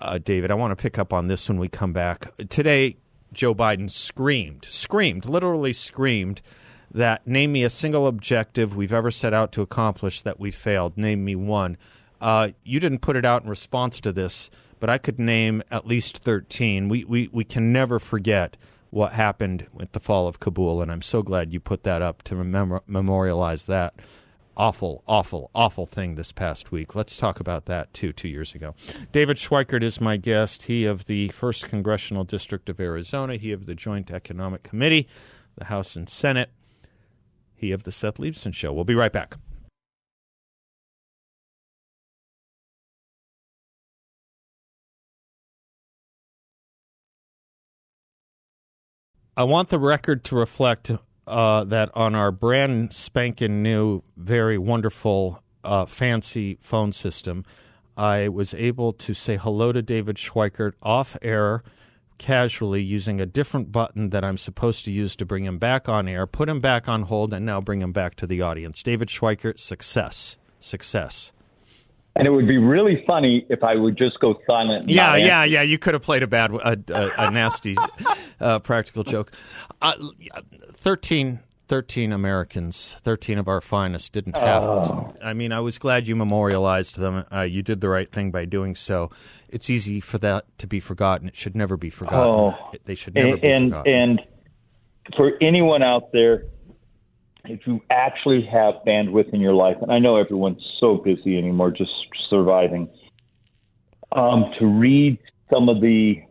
Uh, 0.00 0.18
David, 0.18 0.50
I 0.50 0.54
want 0.54 0.72
to 0.72 0.76
pick 0.76 0.98
up 0.98 1.12
on 1.12 1.28
this 1.28 1.48
when 1.48 1.58
we 1.58 1.68
come 1.68 1.92
back. 1.92 2.26
Today, 2.48 2.96
Joe 3.32 3.54
Biden 3.54 3.90
screamed, 3.90 4.64
screamed, 4.64 5.24
literally 5.24 5.72
screamed 5.72 6.42
that 6.90 7.26
name 7.26 7.52
me 7.52 7.64
a 7.64 7.70
single 7.70 8.06
objective 8.06 8.76
we've 8.76 8.92
ever 8.92 9.10
set 9.10 9.32
out 9.32 9.52
to 9.52 9.62
accomplish 9.62 10.22
that 10.22 10.38
we 10.38 10.50
failed. 10.50 10.96
Name 10.96 11.24
me 11.24 11.34
one. 11.34 11.76
Uh, 12.20 12.50
you 12.62 12.78
didn't 12.78 13.00
put 13.00 13.16
it 13.16 13.24
out 13.24 13.42
in 13.42 13.48
response 13.48 13.98
to 14.00 14.12
this, 14.12 14.50
but 14.78 14.90
I 14.90 14.98
could 14.98 15.18
name 15.18 15.62
at 15.70 15.86
least 15.86 16.18
13. 16.18 16.88
We, 16.88 17.04
we, 17.04 17.28
we 17.32 17.44
can 17.44 17.72
never 17.72 17.98
forget 17.98 18.56
what 18.90 19.14
happened 19.14 19.66
with 19.72 19.92
the 19.92 20.00
fall 20.00 20.28
of 20.28 20.38
Kabul, 20.38 20.82
and 20.82 20.92
I'm 20.92 21.02
so 21.02 21.22
glad 21.22 21.52
you 21.52 21.60
put 21.60 21.82
that 21.84 22.02
up 22.02 22.22
to 22.24 22.34
memorialize 22.34 23.66
that 23.66 23.94
awful, 24.56 25.02
awful, 25.06 25.50
awful 25.54 25.86
thing 25.86 26.14
this 26.14 26.32
past 26.32 26.72
week. 26.72 26.94
Let's 26.94 27.16
talk 27.16 27.40
about 27.40 27.66
that 27.66 27.92
too. 27.94 28.12
Two 28.12 28.28
years 28.28 28.54
ago, 28.54 28.74
David 29.12 29.36
Schweikert 29.36 29.82
is 29.82 30.00
my 30.00 30.16
guest. 30.16 30.64
He 30.64 30.84
of 30.84 31.06
the 31.06 31.28
First 31.28 31.64
Congressional 31.68 32.24
District 32.24 32.68
of 32.68 32.80
Arizona. 32.80 33.36
He 33.36 33.52
of 33.52 33.66
the 33.66 33.74
Joint 33.74 34.10
Economic 34.10 34.62
Committee, 34.62 35.08
the 35.56 35.66
House 35.66 35.96
and 35.96 36.08
Senate. 36.08 36.50
He 37.54 37.72
of 37.72 37.84
the 37.84 37.92
Seth 37.92 38.16
Leibsohn 38.16 38.54
Show. 38.54 38.72
We'll 38.72 38.84
be 38.84 38.94
right 38.94 39.12
back. 39.12 39.36
I 49.34 49.44
want 49.44 49.70
the 49.70 49.78
record 49.78 50.24
to 50.24 50.36
reflect 50.36 50.90
uh, 51.26 51.64
that 51.64 51.90
on 51.94 52.14
our 52.14 52.32
brand 52.32 52.92
spanking 52.92 53.62
new, 53.62 54.02
very 54.16 54.58
wonderful, 54.58 55.42
uh, 55.64 55.86
fancy 55.86 56.58
phone 56.60 56.92
system, 56.92 57.44
I 57.96 58.28
was 58.28 58.54
able 58.54 58.92
to 58.94 59.14
say 59.14 59.36
hello 59.36 59.72
to 59.72 59.82
David 59.82 60.16
Schweikert 60.16 60.72
off 60.82 61.16
air 61.22 61.62
casually 62.18 62.82
using 62.82 63.20
a 63.20 63.26
different 63.26 63.72
button 63.72 64.10
that 64.10 64.24
I'm 64.24 64.38
supposed 64.38 64.84
to 64.84 64.92
use 64.92 65.16
to 65.16 65.26
bring 65.26 65.44
him 65.44 65.58
back 65.58 65.88
on 65.88 66.08
air, 66.08 66.26
put 66.26 66.48
him 66.48 66.60
back 66.60 66.88
on 66.88 67.02
hold, 67.02 67.34
and 67.34 67.44
now 67.44 67.60
bring 67.60 67.82
him 67.82 67.92
back 67.92 68.14
to 68.16 68.26
the 68.26 68.40
audience. 68.40 68.82
David 68.82 69.08
Schweikert, 69.08 69.58
success. 69.58 70.36
Success. 70.58 71.32
And 72.14 72.26
it 72.26 72.30
would 72.30 72.46
be 72.46 72.58
really 72.58 73.02
funny 73.06 73.46
if 73.48 73.62
I 73.64 73.74
would 73.74 73.96
just 73.96 74.20
go 74.20 74.38
silent. 74.46 74.88
Yeah, 74.88 75.16
yeah, 75.16 75.44
yeah. 75.44 75.62
You 75.62 75.78
could 75.78 75.94
have 75.94 76.02
played 76.02 76.22
a 76.22 76.26
bad, 76.26 76.52
a, 76.52 76.78
a, 76.88 77.10
a 77.28 77.30
nasty 77.30 77.74
uh, 78.40 78.58
practical 78.58 79.02
joke. 79.02 79.32
Uh, 79.80 79.94
13, 80.74 81.40
13 81.68 82.12
Americans, 82.12 82.96
13 83.00 83.38
of 83.38 83.48
our 83.48 83.62
finest 83.62 84.12
didn't 84.12 84.36
have 84.36 84.62
oh. 84.62 85.14
to. 85.18 85.26
I 85.26 85.32
mean, 85.32 85.52
I 85.52 85.60
was 85.60 85.78
glad 85.78 86.06
you 86.06 86.14
memorialized 86.14 86.98
them. 86.98 87.24
Uh, 87.32 87.40
you 87.40 87.62
did 87.62 87.80
the 87.80 87.88
right 87.88 88.12
thing 88.12 88.30
by 88.30 88.44
doing 88.44 88.74
so. 88.74 89.10
It's 89.48 89.70
easy 89.70 89.98
for 90.00 90.18
that 90.18 90.44
to 90.58 90.66
be 90.66 90.80
forgotten. 90.80 91.28
It 91.28 91.36
should 91.36 91.56
never 91.56 91.78
be 91.78 91.88
forgotten. 91.88 92.28
Oh. 92.28 92.72
They 92.84 92.94
should 92.94 93.14
never 93.14 93.32
and, 93.32 93.40
be 93.40 93.48
and, 93.48 93.70
forgotten. 93.70 93.94
And 93.94 94.20
for 95.16 95.32
anyone 95.40 95.82
out 95.82 96.12
there 96.12 96.44
if 97.44 97.66
you 97.66 97.80
actually 97.90 98.46
have 98.50 98.74
bandwidth 98.86 99.32
in 99.32 99.40
your 99.40 99.54
life, 99.54 99.76
and 99.80 99.90
I 99.90 99.98
know 99.98 100.16
everyone's 100.16 100.62
so 100.78 100.96
busy 100.96 101.36
anymore, 101.36 101.70
just 101.70 101.92
surviving, 102.30 102.88
um, 104.12 104.52
to 104.58 104.66
read 104.66 105.18
some 105.52 105.68
of 105.68 105.80
the 105.80 106.22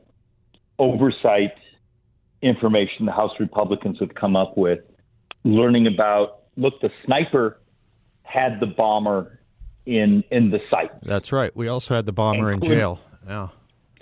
oversight 0.80 1.54
information 2.42 3.06
the 3.06 3.12
House 3.12 3.32
Republicans 3.40 3.98
have 4.00 4.16
come 4.16 4.36
up 4.36 4.58
with, 4.58 4.80
learning 5.44 5.88
about 5.88 6.42
look, 6.58 6.80
the 6.82 6.90
sniper 7.06 7.60
had 8.24 8.60
the 8.60 8.68
bomber 8.68 9.40
in 9.86 10.24
in 10.32 10.52
the 10.52 10.60
sight. 10.70 10.92
That's 11.04 11.32
right. 11.32 11.56
We 11.56 11.68
also 11.68 11.96
had 11.96 12.06
the 12.06 12.12
bomber 12.12 12.52
in 12.52 12.62
jail. 12.62 13.00
Yeah. 13.28 13.50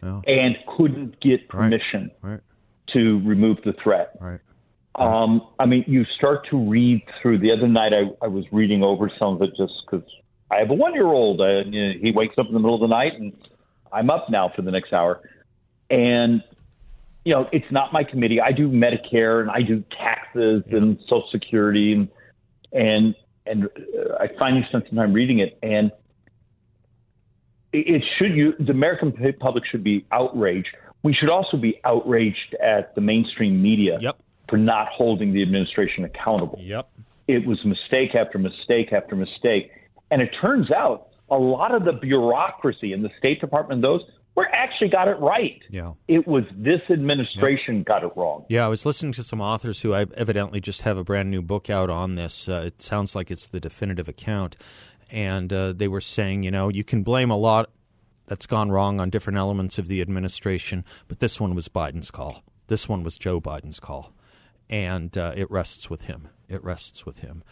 yeah. 0.03 0.21
And 0.27 0.55
couldn't 0.77 1.19
get 1.19 1.47
permission 1.49 2.11
right. 2.21 2.31
Right. 2.31 2.41
to 2.93 3.21
remove 3.25 3.57
the 3.65 3.73
threat. 3.83 4.11
Right. 4.19 4.39
Um, 4.99 5.47
I 5.59 5.65
mean, 5.65 5.85
you 5.87 6.03
start 6.17 6.47
to 6.49 6.57
read 6.57 7.03
through. 7.21 7.39
The 7.39 7.51
other 7.51 7.67
night, 7.67 7.93
I, 7.93 8.25
I 8.25 8.27
was 8.27 8.45
reading 8.51 8.83
over 8.83 9.09
some 9.17 9.35
of 9.35 9.41
it 9.41 9.51
just 9.55 9.73
because 9.85 10.05
I 10.51 10.57
have 10.57 10.69
a 10.69 10.73
one-year-old. 10.73 11.39
Uh, 11.39 11.63
you 11.65 11.87
know, 11.87 11.93
he 12.01 12.11
wakes 12.11 12.35
up 12.37 12.47
in 12.47 12.53
the 12.53 12.59
middle 12.59 12.75
of 12.75 12.81
the 12.81 12.87
night, 12.87 13.13
and 13.13 13.33
I'm 13.93 14.09
up 14.09 14.29
now 14.29 14.51
for 14.53 14.61
the 14.61 14.71
next 14.71 14.91
hour. 14.91 15.21
And 15.89 16.43
you 17.23 17.33
know, 17.33 17.47
it's 17.51 17.71
not 17.71 17.93
my 17.93 18.03
committee. 18.03 18.41
I 18.41 18.51
do 18.51 18.69
Medicare 18.69 19.41
and 19.41 19.51
I 19.51 19.61
do 19.61 19.83
taxes 19.97 20.63
yeah. 20.67 20.77
and 20.77 20.99
Social 21.03 21.27
Security, 21.31 21.93
and 21.93 22.09
and 22.73 23.15
and 23.45 23.65
uh, 23.65 24.15
I 24.19 24.27
finally 24.37 24.65
spent 24.69 24.85
some 24.89 24.97
time 24.97 25.13
reading 25.13 25.39
it, 25.39 25.57
and 25.63 25.91
it 27.71 28.03
should 28.17 28.35
you 28.35 28.53
the 28.59 28.71
American 28.71 29.13
public 29.39 29.63
should 29.65 29.83
be 29.83 30.05
outraged. 30.11 30.75
We 31.03 31.13
should 31.13 31.29
also 31.29 31.55
be 31.55 31.79
outraged 31.85 32.55
at 32.61 32.95
the 32.95 33.01
mainstream 33.01 33.61
media. 33.61 33.97
Yep 34.01 34.19
for 34.49 34.57
not 34.57 34.87
holding 34.89 35.33
the 35.33 35.41
administration 35.41 36.05
accountable. 36.05 36.59
Yep. 36.61 36.89
It 37.27 37.45
was 37.45 37.59
mistake 37.63 38.15
after 38.15 38.39
mistake 38.39 38.91
after 38.91 39.15
mistake. 39.15 39.71
And 40.11 40.21
it 40.21 40.29
turns 40.41 40.71
out 40.71 41.09
a 41.29 41.37
lot 41.37 41.73
of 41.73 41.85
the 41.85 41.93
bureaucracy 41.93 42.93
in 42.93 43.03
the 43.03 43.09
State 43.19 43.39
Department, 43.39 43.81
those 43.81 44.01
were 44.35 44.47
actually 44.47 44.89
got 44.89 45.07
it 45.07 45.19
right. 45.19 45.61
Yeah. 45.69 45.93
It 46.07 46.27
was 46.27 46.43
this 46.55 46.81
administration 46.89 47.83
got 47.83 48.03
it 48.03 48.11
wrong. 48.15 48.45
Yeah, 48.49 48.65
I 48.65 48.67
was 48.67 48.85
listening 48.85 49.11
to 49.13 49.23
some 49.23 49.41
authors 49.41 49.81
who 49.81 49.93
I 49.93 50.05
evidently 50.15 50.59
just 50.59 50.81
have 50.83 50.97
a 50.97 51.03
brand 51.03 51.29
new 51.29 51.41
book 51.41 51.69
out 51.69 51.89
on 51.89 52.15
this. 52.15 52.49
Uh, 52.49 52.63
it 52.65 52.81
sounds 52.81 53.15
like 53.15 53.29
it's 53.29 53.47
the 53.47 53.59
definitive 53.59 54.07
account. 54.07 54.55
And 55.11 55.51
uh, 55.51 55.73
they 55.73 55.87
were 55.87 56.01
saying, 56.01 56.43
you 56.43 56.51
know, 56.51 56.69
you 56.69 56.83
can 56.83 57.03
blame 57.03 57.31
a 57.31 57.37
lot 57.37 57.69
that's 58.27 58.45
gone 58.45 58.71
wrong 58.71 59.01
on 59.01 59.09
different 59.09 59.37
elements 59.37 59.77
of 59.77 59.87
the 59.87 60.01
administration, 60.01 60.85
but 61.07 61.19
this 61.19 61.41
one 61.41 61.55
was 61.55 61.67
Biden's 61.67 62.11
call. 62.11 62.43
This 62.67 62.87
one 62.87 63.03
was 63.03 63.17
Joe 63.17 63.41
Biden's 63.41 63.79
call 63.79 64.13
and 64.69 65.17
uh, 65.17 65.33
it 65.35 65.49
rests 65.49 65.89
with 65.89 66.05
him. 66.05 66.29
It 66.47 66.63
rests 66.63 67.05
with 67.05 67.19
him. 67.19 67.43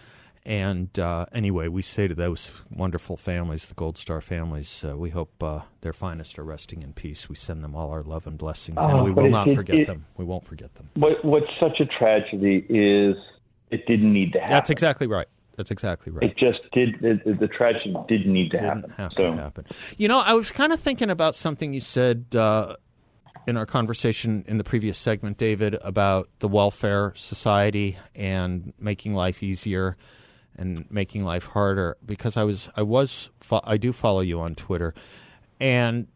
And 0.46 0.98
uh, 0.98 1.26
anyway, 1.34 1.68
we 1.68 1.82
say 1.82 2.08
to 2.08 2.16
those 2.16 2.52
wonderful 2.72 3.18
families, 3.18 3.68
the 3.68 3.74
Gold 3.74 3.98
Star 3.98 4.22
families, 4.22 4.82
uh, 4.88 4.96
we 4.96 5.10
hope 5.10 5.44
uh, 5.44 5.62
their 5.82 5.92
finest 5.92 6.40
are 6.40 6.44
resting 6.44 6.84
in 6.84 6.94
peace. 6.94 7.28
We 7.28 7.36
send 7.36 7.66
them 7.66 7.76
all 7.76 7.92
our 7.92 8.02
love 8.02 8.26
and 8.26 8.38
blessings, 8.38 8.78
and 8.80 9.04
we 9.04 9.12
will 9.12 9.26
it, 9.26 9.30
not 9.30 9.50
forget 9.50 9.80
it, 9.80 9.88
them. 9.88 10.06
We 10.16 10.24
won't 10.24 10.46
forget 10.46 10.74
them. 10.76 10.90
What, 10.94 11.24
what's 11.26 11.52
such 11.60 11.82
a 11.82 11.86
tragedy 11.86 12.66
is 12.70 13.18
it 13.72 13.86
didn't 13.88 14.14
need 14.14 14.32
to 14.34 14.40
happen. 14.40 14.54
That's 14.54 14.70
exactly 14.70 15.06
right. 15.08 15.28
That's 15.58 15.72
exactly 15.72 16.14
right. 16.14 16.24
It 16.24 16.38
just 16.38 16.60
did. 16.72 16.96
The, 17.02 17.36
the 17.38 17.48
tragedy 17.50 17.94
didn't 18.08 18.32
need 18.32 18.52
to 18.52 18.58
didn't 18.58 18.70
happen. 18.70 18.94
Have 18.96 19.14
so. 19.14 19.32
to 19.32 19.36
happen. 19.36 19.66
You 19.98 20.08
know, 20.08 20.22
I 20.22 20.34
was 20.34 20.54
kind 20.54 20.72
of 20.72 20.80
thinking 20.80 21.10
about 21.10 21.36
something 21.36 21.74
you 21.74 21.82
said 21.82 22.28
uh, 22.36 22.76
in 23.48 23.56
our 23.56 23.66
conversation 23.66 24.44
in 24.46 24.58
the 24.58 24.64
previous 24.64 24.98
segment, 24.98 25.38
David, 25.38 25.76
about 25.82 26.30
the 26.40 26.50
welfare 26.50 27.14
society 27.16 27.98
and 28.14 28.74
making 28.78 29.16
life 29.16 29.42
easier 29.42 29.96
and 30.58 30.86
making 30.92 31.24
life 31.24 31.46
harder. 31.46 31.98
Because 32.06 32.36
I 32.36 32.44
was, 32.44 32.70
I 32.76 32.82
was, 32.82 33.30
I 33.64 33.78
do 33.78 33.94
follow 33.94 34.20
you 34.20 34.42
on 34.42 34.54
Twitter, 34.54 34.94
and 35.62 36.08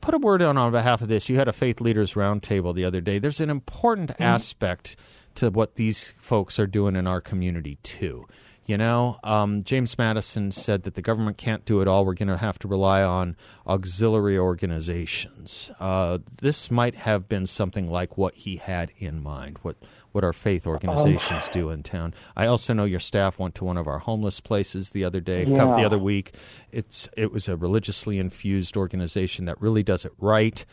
put 0.00 0.14
a 0.14 0.18
word 0.18 0.40
on 0.40 0.56
on 0.56 0.70
behalf 0.70 1.02
of 1.02 1.08
this. 1.08 1.28
You 1.28 1.36
had 1.36 1.48
a 1.48 1.52
faith 1.52 1.80
leaders 1.80 2.14
roundtable 2.14 2.72
the 2.72 2.84
other 2.84 3.00
day. 3.00 3.18
There's 3.18 3.40
an 3.40 3.50
important 3.50 4.10
mm-hmm. 4.10 4.22
aspect 4.22 4.96
to 5.34 5.50
what 5.50 5.74
these 5.74 6.12
folks 6.12 6.60
are 6.60 6.68
doing 6.68 6.94
in 6.94 7.08
our 7.08 7.20
community 7.20 7.78
too. 7.82 8.26
You 8.66 8.78
know, 8.78 9.18
um, 9.22 9.62
James 9.62 9.98
Madison 9.98 10.50
said 10.50 10.84
that 10.84 10.94
the 10.94 11.02
government 11.02 11.36
can't 11.36 11.66
do 11.66 11.82
it 11.82 11.88
all. 11.88 12.06
We're 12.06 12.14
going 12.14 12.28
to 12.28 12.38
have 12.38 12.58
to 12.60 12.68
rely 12.68 13.02
on 13.02 13.36
auxiliary 13.66 14.38
organizations. 14.38 15.70
Uh, 15.78 16.18
this 16.40 16.70
might 16.70 16.94
have 16.94 17.28
been 17.28 17.46
something 17.46 17.90
like 17.90 18.16
what 18.16 18.34
he 18.34 18.56
had 18.56 18.90
in 18.96 19.22
mind, 19.22 19.58
what 19.62 19.76
what 20.12 20.22
our 20.22 20.32
faith 20.32 20.64
organizations 20.64 21.48
do 21.48 21.70
in 21.70 21.82
town. 21.82 22.14
I 22.36 22.46
also 22.46 22.72
know 22.72 22.84
your 22.84 23.00
staff 23.00 23.36
went 23.36 23.56
to 23.56 23.64
one 23.64 23.76
of 23.76 23.88
our 23.88 23.98
homeless 23.98 24.38
places 24.38 24.90
the 24.90 25.04
other 25.04 25.20
day, 25.20 25.44
yeah. 25.44 25.56
the 25.56 25.84
other 25.84 25.98
week. 25.98 26.36
It's 26.70 27.08
it 27.16 27.32
was 27.32 27.48
a 27.48 27.56
religiously 27.56 28.18
infused 28.18 28.76
organization 28.76 29.44
that 29.46 29.60
really 29.60 29.82
does 29.82 30.04
it 30.04 30.12
right. 30.18 30.64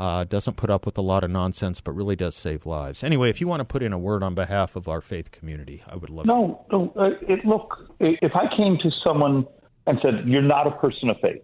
Uh, 0.00 0.24
doesn't 0.24 0.56
put 0.56 0.70
up 0.70 0.86
with 0.86 0.96
a 0.96 1.02
lot 1.02 1.22
of 1.22 1.30
nonsense, 1.30 1.82
but 1.82 1.92
really 1.92 2.16
does 2.16 2.34
save 2.34 2.64
lives. 2.64 3.04
Anyway, 3.04 3.28
if 3.28 3.38
you 3.38 3.46
want 3.46 3.60
to 3.60 3.66
put 3.66 3.82
in 3.82 3.92
a 3.92 3.98
word 3.98 4.22
on 4.22 4.34
behalf 4.34 4.74
of 4.74 4.88
our 4.88 5.02
faith 5.02 5.30
community, 5.30 5.82
I 5.86 5.94
would 5.94 6.08
love. 6.08 6.24
No, 6.24 6.64
no. 6.72 6.90
Uh, 6.96 7.10
it, 7.28 7.44
look, 7.44 7.76
if 8.00 8.32
I 8.34 8.46
came 8.56 8.78
to 8.78 8.90
someone 9.04 9.46
and 9.86 9.98
said, 10.00 10.26
"You're 10.26 10.40
not 10.40 10.66
a 10.66 10.70
person 10.70 11.10
of 11.10 11.18
faith, 11.20 11.42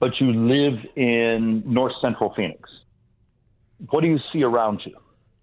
but 0.00 0.10
you 0.18 0.32
live 0.32 0.80
in 0.96 1.62
North 1.64 1.92
Central 2.00 2.34
Phoenix," 2.34 2.68
what 3.90 4.00
do 4.00 4.08
you 4.08 4.18
see 4.32 4.42
around 4.42 4.80
you? 4.84 4.96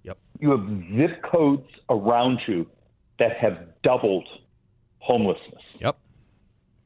Yep. 0.03 0.17
You 0.41 0.51
have 0.51 0.67
zip 0.97 1.23
codes 1.23 1.69
around 1.89 2.41
you 2.45 2.67
that 3.19 3.37
have 3.37 3.57
doubled 3.83 4.27
homelessness. 4.99 5.63
Yep. 5.79 5.97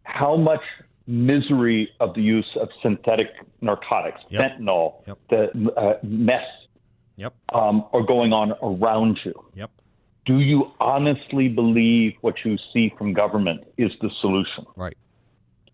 How 0.03 0.37
much 0.37 0.61
misery 1.07 1.89
of 1.99 2.13
the 2.13 2.21
use 2.21 2.47
of 2.59 2.69
synthetic 2.81 3.27
narcotics, 3.61 4.21
Yep. 4.29 4.41
fentanyl, 4.59 4.93
Yep. 5.07 5.17
the 5.29 5.71
uh, 5.77 5.97
mess 6.03 6.45
Yep. 7.15 7.33
um, 7.53 7.85
are 7.93 8.03
going 8.03 8.33
on 8.33 8.53
around 8.61 9.17
you? 9.23 9.33
Yep. 9.55 9.71
Do 10.25 10.39
you 10.39 10.71
honestly 10.81 11.47
believe 11.47 12.13
what 12.21 12.35
you 12.43 12.57
see 12.73 12.89
from 12.97 13.13
government 13.13 13.63
is 13.77 13.91
the 14.01 14.09
solution? 14.21 14.65
Right. 14.75 14.97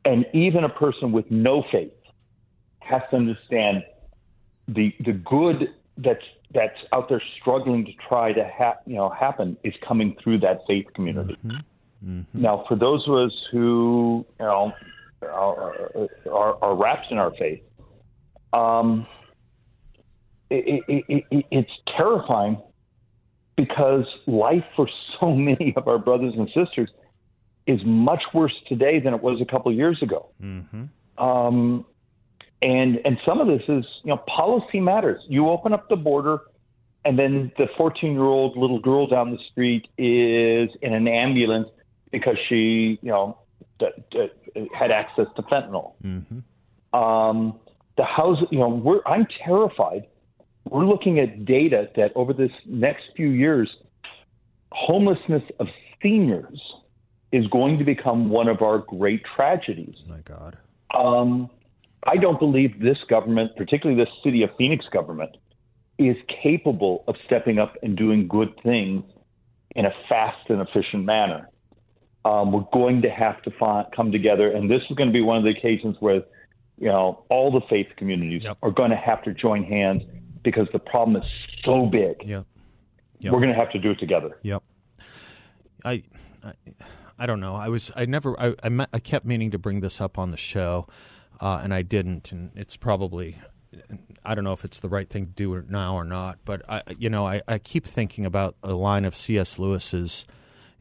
and 0.05 0.25
even 0.33 0.65
a 0.65 0.69
person 0.69 1.13
with 1.13 1.31
no 1.31 1.63
faith 1.71 1.93
has 2.81 3.01
to 3.09 3.15
understand 3.15 3.83
the 4.67 4.93
the 4.99 5.13
good 5.13 5.69
that's 5.97 6.25
that's 6.53 6.77
out 6.91 7.07
there 7.07 7.21
struggling 7.39 7.85
to 7.85 7.91
try 8.09 8.33
to 8.33 8.43
ha- 8.53 8.75
you 8.85 8.95
know 8.95 9.07
happen 9.09 9.55
is 9.63 9.73
coming 9.87 10.13
through 10.21 10.39
that 10.39 10.59
faith 10.67 10.87
community. 10.93 11.37
Now, 12.33 12.65
for 12.67 12.75
those 12.75 13.07
of 13.07 13.13
us 13.15 13.31
who 13.49 14.25
you 14.39 14.45
know 14.45 14.73
are, 15.31 15.89
are, 16.31 16.63
are 16.63 16.75
wrapped 16.75 17.11
in 17.11 17.17
our 17.17 17.31
faith, 17.35 17.61
um, 18.53 19.05
it, 20.49 20.83
it, 20.87 21.05
it, 21.07 21.23
it, 21.31 21.45
it's 21.51 21.71
terrifying 21.97 22.61
because 23.55 24.05
life 24.27 24.63
for 24.75 24.87
so 25.19 25.33
many 25.35 25.73
of 25.75 25.87
our 25.87 25.97
brothers 25.97 26.33
and 26.37 26.47
sisters 26.47 26.89
is 27.65 27.79
much 27.85 28.21
worse 28.33 28.53
today 28.67 28.99
than 28.99 29.13
it 29.13 29.21
was 29.21 29.39
a 29.41 29.45
couple 29.45 29.71
of 29.71 29.77
years 29.77 30.01
ago. 30.01 30.29
Um, 31.17 31.85
and 32.61 32.99
and 33.05 33.17
some 33.25 33.41
of 33.41 33.47
this 33.47 33.61
is 33.67 33.85
you 34.03 34.09
know 34.09 34.17
policy 34.17 34.79
matters. 34.79 35.21
You 35.27 35.49
open 35.49 35.73
up 35.73 35.89
the 35.89 35.95
border, 35.95 36.39
and 37.03 37.19
then 37.19 37.51
the 37.57 37.67
14 37.77 38.13
year 38.13 38.23
old 38.23 38.57
little 38.57 38.79
girl 38.79 39.07
down 39.07 39.31
the 39.31 39.39
street 39.51 39.87
is 39.97 40.69
in 40.81 40.93
an 40.93 41.07
ambulance 41.07 41.67
because 42.11 42.37
she 42.47 42.99
you 43.01 43.11
know 43.11 43.37
d- 43.79 43.87
d- 44.11 44.42
had 44.77 44.91
access 44.91 45.27
to 45.35 45.41
fentanyl. 45.43 45.93
Um, 46.93 47.59
the 47.97 48.03
house, 48.03 48.37
you 48.51 48.59
know, 48.59 48.69
we're 48.69 49.01
I'm 49.05 49.27
terrified. 49.43 50.07
We're 50.69 50.85
looking 50.85 51.19
at 51.19 51.45
data 51.45 51.89
that 51.95 52.11
over 52.15 52.33
this 52.33 52.51
next 52.65 53.03
few 53.15 53.29
years, 53.29 53.69
homelessness 54.71 55.43
of 55.59 55.67
seniors 56.01 56.59
is 57.31 57.47
going 57.47 57.79
to 57.79 57.83
become 57.83 58.29
one 58.29 58.47
of 58.47 58.61
our 58.61 58.79
great 58.79 59.23
tragedies. 59.35 59.95
My 60.07 60.19
God. 60.19 60.57
Um, 60.95 61.49
I 62.05 62.17
don't 62.17 62.39
believe 62.39 62.79
this 62.79 62.97
government, 63.09 63.55
particularly 63.55 64.01
this 64.01 64.13
city 64.23 64.43
of 64.43 64.51
Phoenix 64.57 64.85
government, 64.91 65.35
is 65.97 66.15
capable 66.43 67.03
of 67.07 67.15
stepping 67.25 67.59
up 67.59 67.75
and 67.81 67.97
doing 67.97 68.27
good 68.27 68.53
things 68.61 69.03
in 69.75 69.85
a 69.85 69.91
fast 70.07 70.49
and 70.49 70.61
efficient 70.61 71.05
manner. 71.05 71.49
Um, 72.25 72.51
we're 72.51 72.65
going 72.71 73.01
to 73.01 73.09
have 73.09 73.41
to 73.43 73.51
find, 73.59 73.85
come 73.95 74.11
together, 74.11 74.49
and 74.51 74.69
this 74.69 74.81
is 74.89 74.95
going 74.95 75.09
to 75.09 75.13
be 75.13 75.21
one 75.21 75.37
of 75.37 75.43
the 75.43 75.49
occasions 75.49 75.97
where, 75.99 76.23
you 76.77 76.87
know, 76.87 77.23
all 77.29 77.51
the 77.51 77.61
faith 77.69 77.87
communities 77.97 78.43
Yep. 78.43 78.57
are 78.61 78.71
going 78.71 78.91
to 78.91 78.95
have 78.97 79.21
to 79.23 79.33
join 79.33 79.63
hands 79.63 80.03
because 80.43 80.67
the 80.71 80.79
problem 80.79 81.17
is 81.21 81.27
so 81.65 81.85
big. 81.85 82.15
Yep. 82.25 82.45
Yep. 83.19 83.33
We're 83.33 83.39
going 83.39 83.51
to 83.53 83.59
have 83.59 83.71
to 83.71 83.79
do 83.79 83.91
it 83.91 83.99
together. 83.99 84.37
Yep. 84.43 84.63
I, 85.83 86.03
I, 86.43 86.53
I 87.19 87.25
don't 87.25 87.39
know. 87.39 87.55
I 87.55 87.69
was. 87.69 87.91
I 87.95 88.05
never. 88.05 88.39
I. 88.39 88.55
I, 88.63 88.69
me- 88.69 88.85
I 88.93 88.99
kept 88.99 89.25
meaning 89.25 89.51
to 89.51 89.57
bring 89.57 89.81
this 89.81 89.99
up 90.01 90.17
on 90.17 90.31
the 90.31 90.37
show, 90.37 90.87
uh, 91.39 91.59
and 91.63 91.73
I 91.73 91.81
didn't. 91.81 92.31
And 92.31 92.51
it's 92.55 92.75
probably. 92.77 93.37
I 94.25 94.35
don't 94.35 94.43
know 94.43 94.53
if 94.53 94.63
it's 94.63 94.79
the 94.79 94.89
right 94.89 95.09
thing 95.09 95.25
to 95.27 95.31
do 95.31 95.63
now 95.69 95.95
or 95.95 96.03
not. 96.03 96.39
But 96.45 96.61
I, 96.69 96.81
you 96.97 97.09
know, 97.09 97.25
I, 97.27 97.41
I 97.47 97.57
keep 97.59 97.85
thinking 97.85 98.25
about 98.25 98.55
a 98.63 98.73
line 98.73 99.03
of 99.05 99.15
C.S. 99.15 99.57
Lewis's 99.59 100.25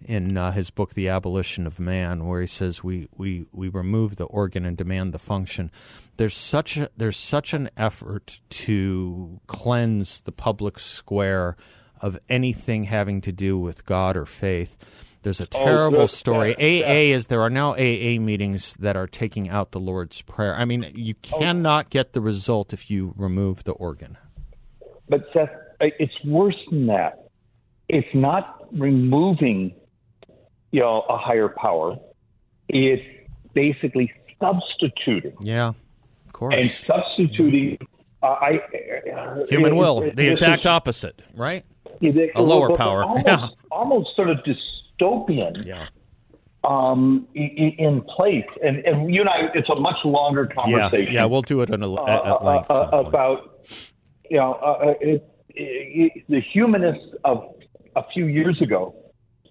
in 0.07 0.37
uh, 0.37 0.53
his 0.53 0.71
book 0.71 0.95
The 0.95 1.09
Abolition 1.09 1.67
of 1.67 1.79
Man, 1.79 2.27
where 2.27 2.41
he 2.41 2.47
says 2.47 2.83
we, 2.83 3.09
we, 3.17 3.47
we 3.53 3.69
remove 3.69 4.17
the 4.17 4.25
organ 4.25 4.65
and 4.65 4.77
demand 4.77 5.13
the 5.13 5.19
function. 5.19 5.71
There's 6.17 6.37
such 6.37 6.77
a, 6.77 6.91
there's 6.97 7.17
such 7.17 7.55
an 7.55 7.71
effort 7.77 8.41
to 8.51 9.41
cleanse 9.47 10.21
the 10.21 10.33
public 10.33 10.79
square 10.79 11.57
of 12.01 12.19
anything 12.29 12.85
having 12.85 13.21
to 13.23 13.33
do 13.33 13.59
with 13.59 13.87
God 13.87 14.17
or 14.17 14.27
faith. 14.27 14.77
There's 15.23 15.41
a 15.41 15.47
terrible 15.47 16.01
good. 16.01 16.11
story. 16.11 16.57
Yeah, 16.59 16.87
AA 16.87 17.15
is 17.15 17.29
there 17.29 17.43
are 17.43 17.51
now 17.51 17.75
AA 17.75 18.19
meetings 18.19 18.75
that 18.81 18.97
are 18.97 19.07
taking 19.07 19.49
out 19.49 19.71
the 19.71 19.79
Lord's 19.79 20.21
Prayer. 20.23 20.57
I 20.57 20.65
mean, 20.65 20.91
you 20.95 21.15
cannot 21.15 21.91
get 21.91 22.13
the 22.13 22.21
result 22.21 22.73
if 22.73 22.91
you 22.91 23.15
remove 23.17 23.63
the 23.63 23.73
organ. 23.73 24.19
But 25.09 25.25
Seth, 25.33 25.51
it's 25.81 26.13
worse 26.25 26.57
than 26.71 26.87
that. 26.87 27.29
It's 27.89 28.09
not 28.15 28.67
removing, 28.73 29.75
you 30.73 30.81
know, 30.81 31.03
a 31.09 31.17
higher 31.17 31.49
power. 31.49 31.97
It's 32.69 33.03
basically 33.55 34.11
substituting 34.41 35.35
Yeah, 35.41 35.69
of 35.69 36.33
course. 36.33 36.55
and 36.59 36.71
substituting. 36.87 37.79
Uh, 38.23 38.27
I 38.27 38.61
Human 39.49 39.73
it- 39.73 39.77
will, 39.77 40.03
it- 40.03 40.17
the 40.17 40.29
exact 40.29 40.67
opposite, 40.67 41.21
right? 41.35 41.65
a 42.03 42.43
lower 42.43 42.77
power. 42.77 43.05
almost, 43.05 43.27
Yeah. 43.27 43.47
almost 43.71 44.17
sort 44.17 44.29
of 44.31 44.39
dystopian 44.39 45.65
Yeah. 45.65 45.87
um, 46.65 47.29
i- 47.37 47.41
i- 47.41 47.75
in 47.79 48.01
place. 48.03 48.45
And, 48.65 48.79
and 48.85 49.13
you 49.15 49.21
and 49.21 49.29
I, 49.31 49.51
it's 49.55 49.69
a 49.69 49.75
much 49.77 49.97
longer 50.05 50.47
conversation. 50.47 51.13
yeah, 51.13 51.21
yeah 51.23 51.25
we'll 51.27 51.43
do 51.43 51.61
it 51.63 51.71
in 51.71 51.83
a, 51.83 51.93
at, 52.03 52.09
at 52.09 52.25
uh, 52.25 52.45
length. 52.45 52.71
uh, 52.71 52.89
about 53.07 53.61
you 54.31 54.37
know 54.39 54.53
uh, 54.55 54.95
uh, 54.95 55.19
the 56.29 56.41
humanists 56.53 57.15
of 57.25 57.55
a 57.97 58.03
few 58.13 58.27
years 58.27 58.61
ago 58.63 58.95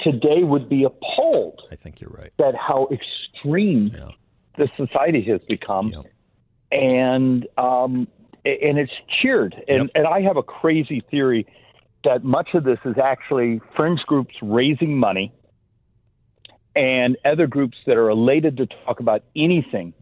today 0.02 0.44
would 0.44 0.68
be 0.70 0.84
appalled 0.84 1.62
I 1.72 1.76
think 1.76 2.02
you're 2.02 2.10
right. 2.12 2.32
That 2.38 2.56
how 2.56 2.88
extreme 2.92 3.92
Yeah. 3.96 4.10
the 4.58 4.70
society 4.78 5.22
has 5.24 5.42
become, 5.48 5.90
Yep. 5.90 6.06
and 6.72 7.48
um, 7.58 8.08
and 8.44 8.80
it's 8.80 8.92
cheered. 9.22 9.54
And 9.68 9.84
Yep. 9.84 9.92
and 9.96 10.08
I 10.08 10.22
have 10.22 10.38
a 10.38 10.44
crazy 10.44 11.02
theory 11.12 11.46
that 12.04 12.24
much 12.24 12.50
of 12.56 12.64
this 12.64 12.80
is 12.86 12.98
actually 12.98 13.62
fringe 13.76 14.02
groups 14.08 14.36
raising 14.42 14.98
money. 14.98 15.32
And 16.74 17.18
other 17.26 17.48
groups 17.48 17.78
that 17.86 17.98
are 17.98 18.10
elated 18.10 18.56
to 18.56 18.66
talk 18.86 19.02
about 19.02 19.24
anything 19.36 19.94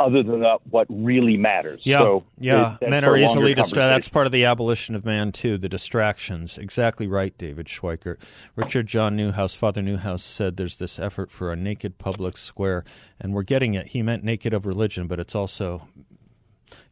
other 0.00 0.24
than 0.24 0.42
what 0.70 0.88
really 0.90 1.36
matters. 1.36 1.78
Mm-hmm. 1.80 1.88
Yeah, 1.90 1.98
so 2.00 2.24
yeah. 2.40 2.76
it- 2.80 2.90
Men 2.90 3.04
are 3.04 3.16
easily 3.16 3.54
distracted. 3.54 3.90
That's 3.94 4.08
part 4.08 4.26
of 4.26 4.32
the 4.32 4.44
abolition 4.44 4.96
of 4.96 5.04
man 5.04 5.30
too. 5.30 5.56
The 5.56 5.68
distractions. 5.68 6.58
Exactly 6.58 7.06
right, 7.06 7.36
David 7.38 7.66
Schweikert. 7.66 8.16
Richard 8.56 8.88
John 8.88 9.16
Neuhaus, 9.16 9.56
Father 9.56 9.82
Neuhaus 9.82 10.18
said, 10.20 10.56
"There's 10.56 10.78
this 10.78 10.98
effort 10.98 11.30
for 11.30 11.52
a 11.52 11.56
naked 11.56 11.98
public 11.98 12.36
square, 12.36 12.84
and 13.20 13.32
we're 13.32 13.44
getting 13.44 13.74
it." 13.74 13.88
He 13.88 14.02
meant 14.02 14.24
naked 14.24 14.52
of 14.52 14.66
religion, 14.66 15.06
but 15.06 15.20
it's 15.20 15.34
also. 15.36 15.86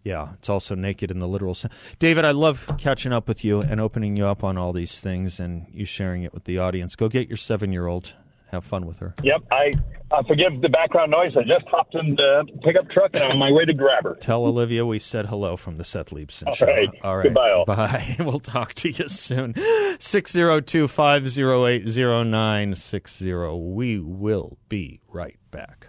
Yeah, 0.04 0.34
it's 0.34 0.48
also 0.50 0.74
naked 0.74 1.10
in 1.10 1.18
the 1.18 1.26
literal 1.26 1.54
sense. 1.54 1.72
David, 1.98 2.24
I 2.24 2.30
love 2.30 2.70
catching 2.78 3.12
up 3.12 3.26
with 3.26 3.42
you 3.44 3.60
and 3.62 3.80
opening 3.80 4.16
you 4.16 4.26
up 4.26 4.44
on 4.44 4.56
all 4.58 4.72
these 4.74 5.00
things 5.00 5.40
and 5.40 5.66
you 5.72 5.84
sharing 5.86 6.22
it 6.22 6.32
with 6.34 6.44
the 6.44 6.58
audience. 6.58 6.94
Go 6.94 7.08
get 7.08 7.26
your 7.28 7.38
seven 7.38 7.72
year 7.72 7.86
old. 7.86 8.14
Have 8.54 8.64
fun 8.64 8.86
with 8.86 9.00
her. 9.00 9.14
Yep, 9.24 9.42
I 9.50 9.72
uh, 10.12 10.22
forgive 10.28 10.60
the 10.62 10.68
background 10.68 11.10
noise. 11.10 11.32
I 11.36 11.42
just 11.42 11.66
hopped 11.68 11.96
in 11.96 12.14
the 12.14 12.46
pickup 12.62 12.88
truck 12.90 13.10
and 13.14 13.24
I'm 13.24 13.32
on 13.32 13.38
my 13.38 13.50
way 13.50 13.64
to 13.64 13.74
grab 13.74 14.04
her. 14.04 14.14
Tell 14.14 14.44
Olivia 14.44 14.86
we 14.86 15.00
said 15.00 15.26
hello 15.26 15.56
from 15.56 15.76
the 15.76 15.84
Seth 15.84 16.10
Leibsohn 16.10 16.46
All 16.46 16.54
show. 16.54 16.66
right. 16.66 16.88
All 17.02 17.16
right. 17.16 17.24
Goodbye, 17.24 17.50
all. 17.50 17.64
Bye. 17.64 18.16
We'll 18.24 18.38
talk 18.38 18.74
to 18.74 18.90
you 18.90 19.08
soon. 19.08 19.54
602 19.98 20.86
508 20.86 21.84
0960. 21.84 23.32
We 23.34 23.98
will 23.98 24.58
be 24.68 25.00
right 25.08 25.38
back. 25.50 25.88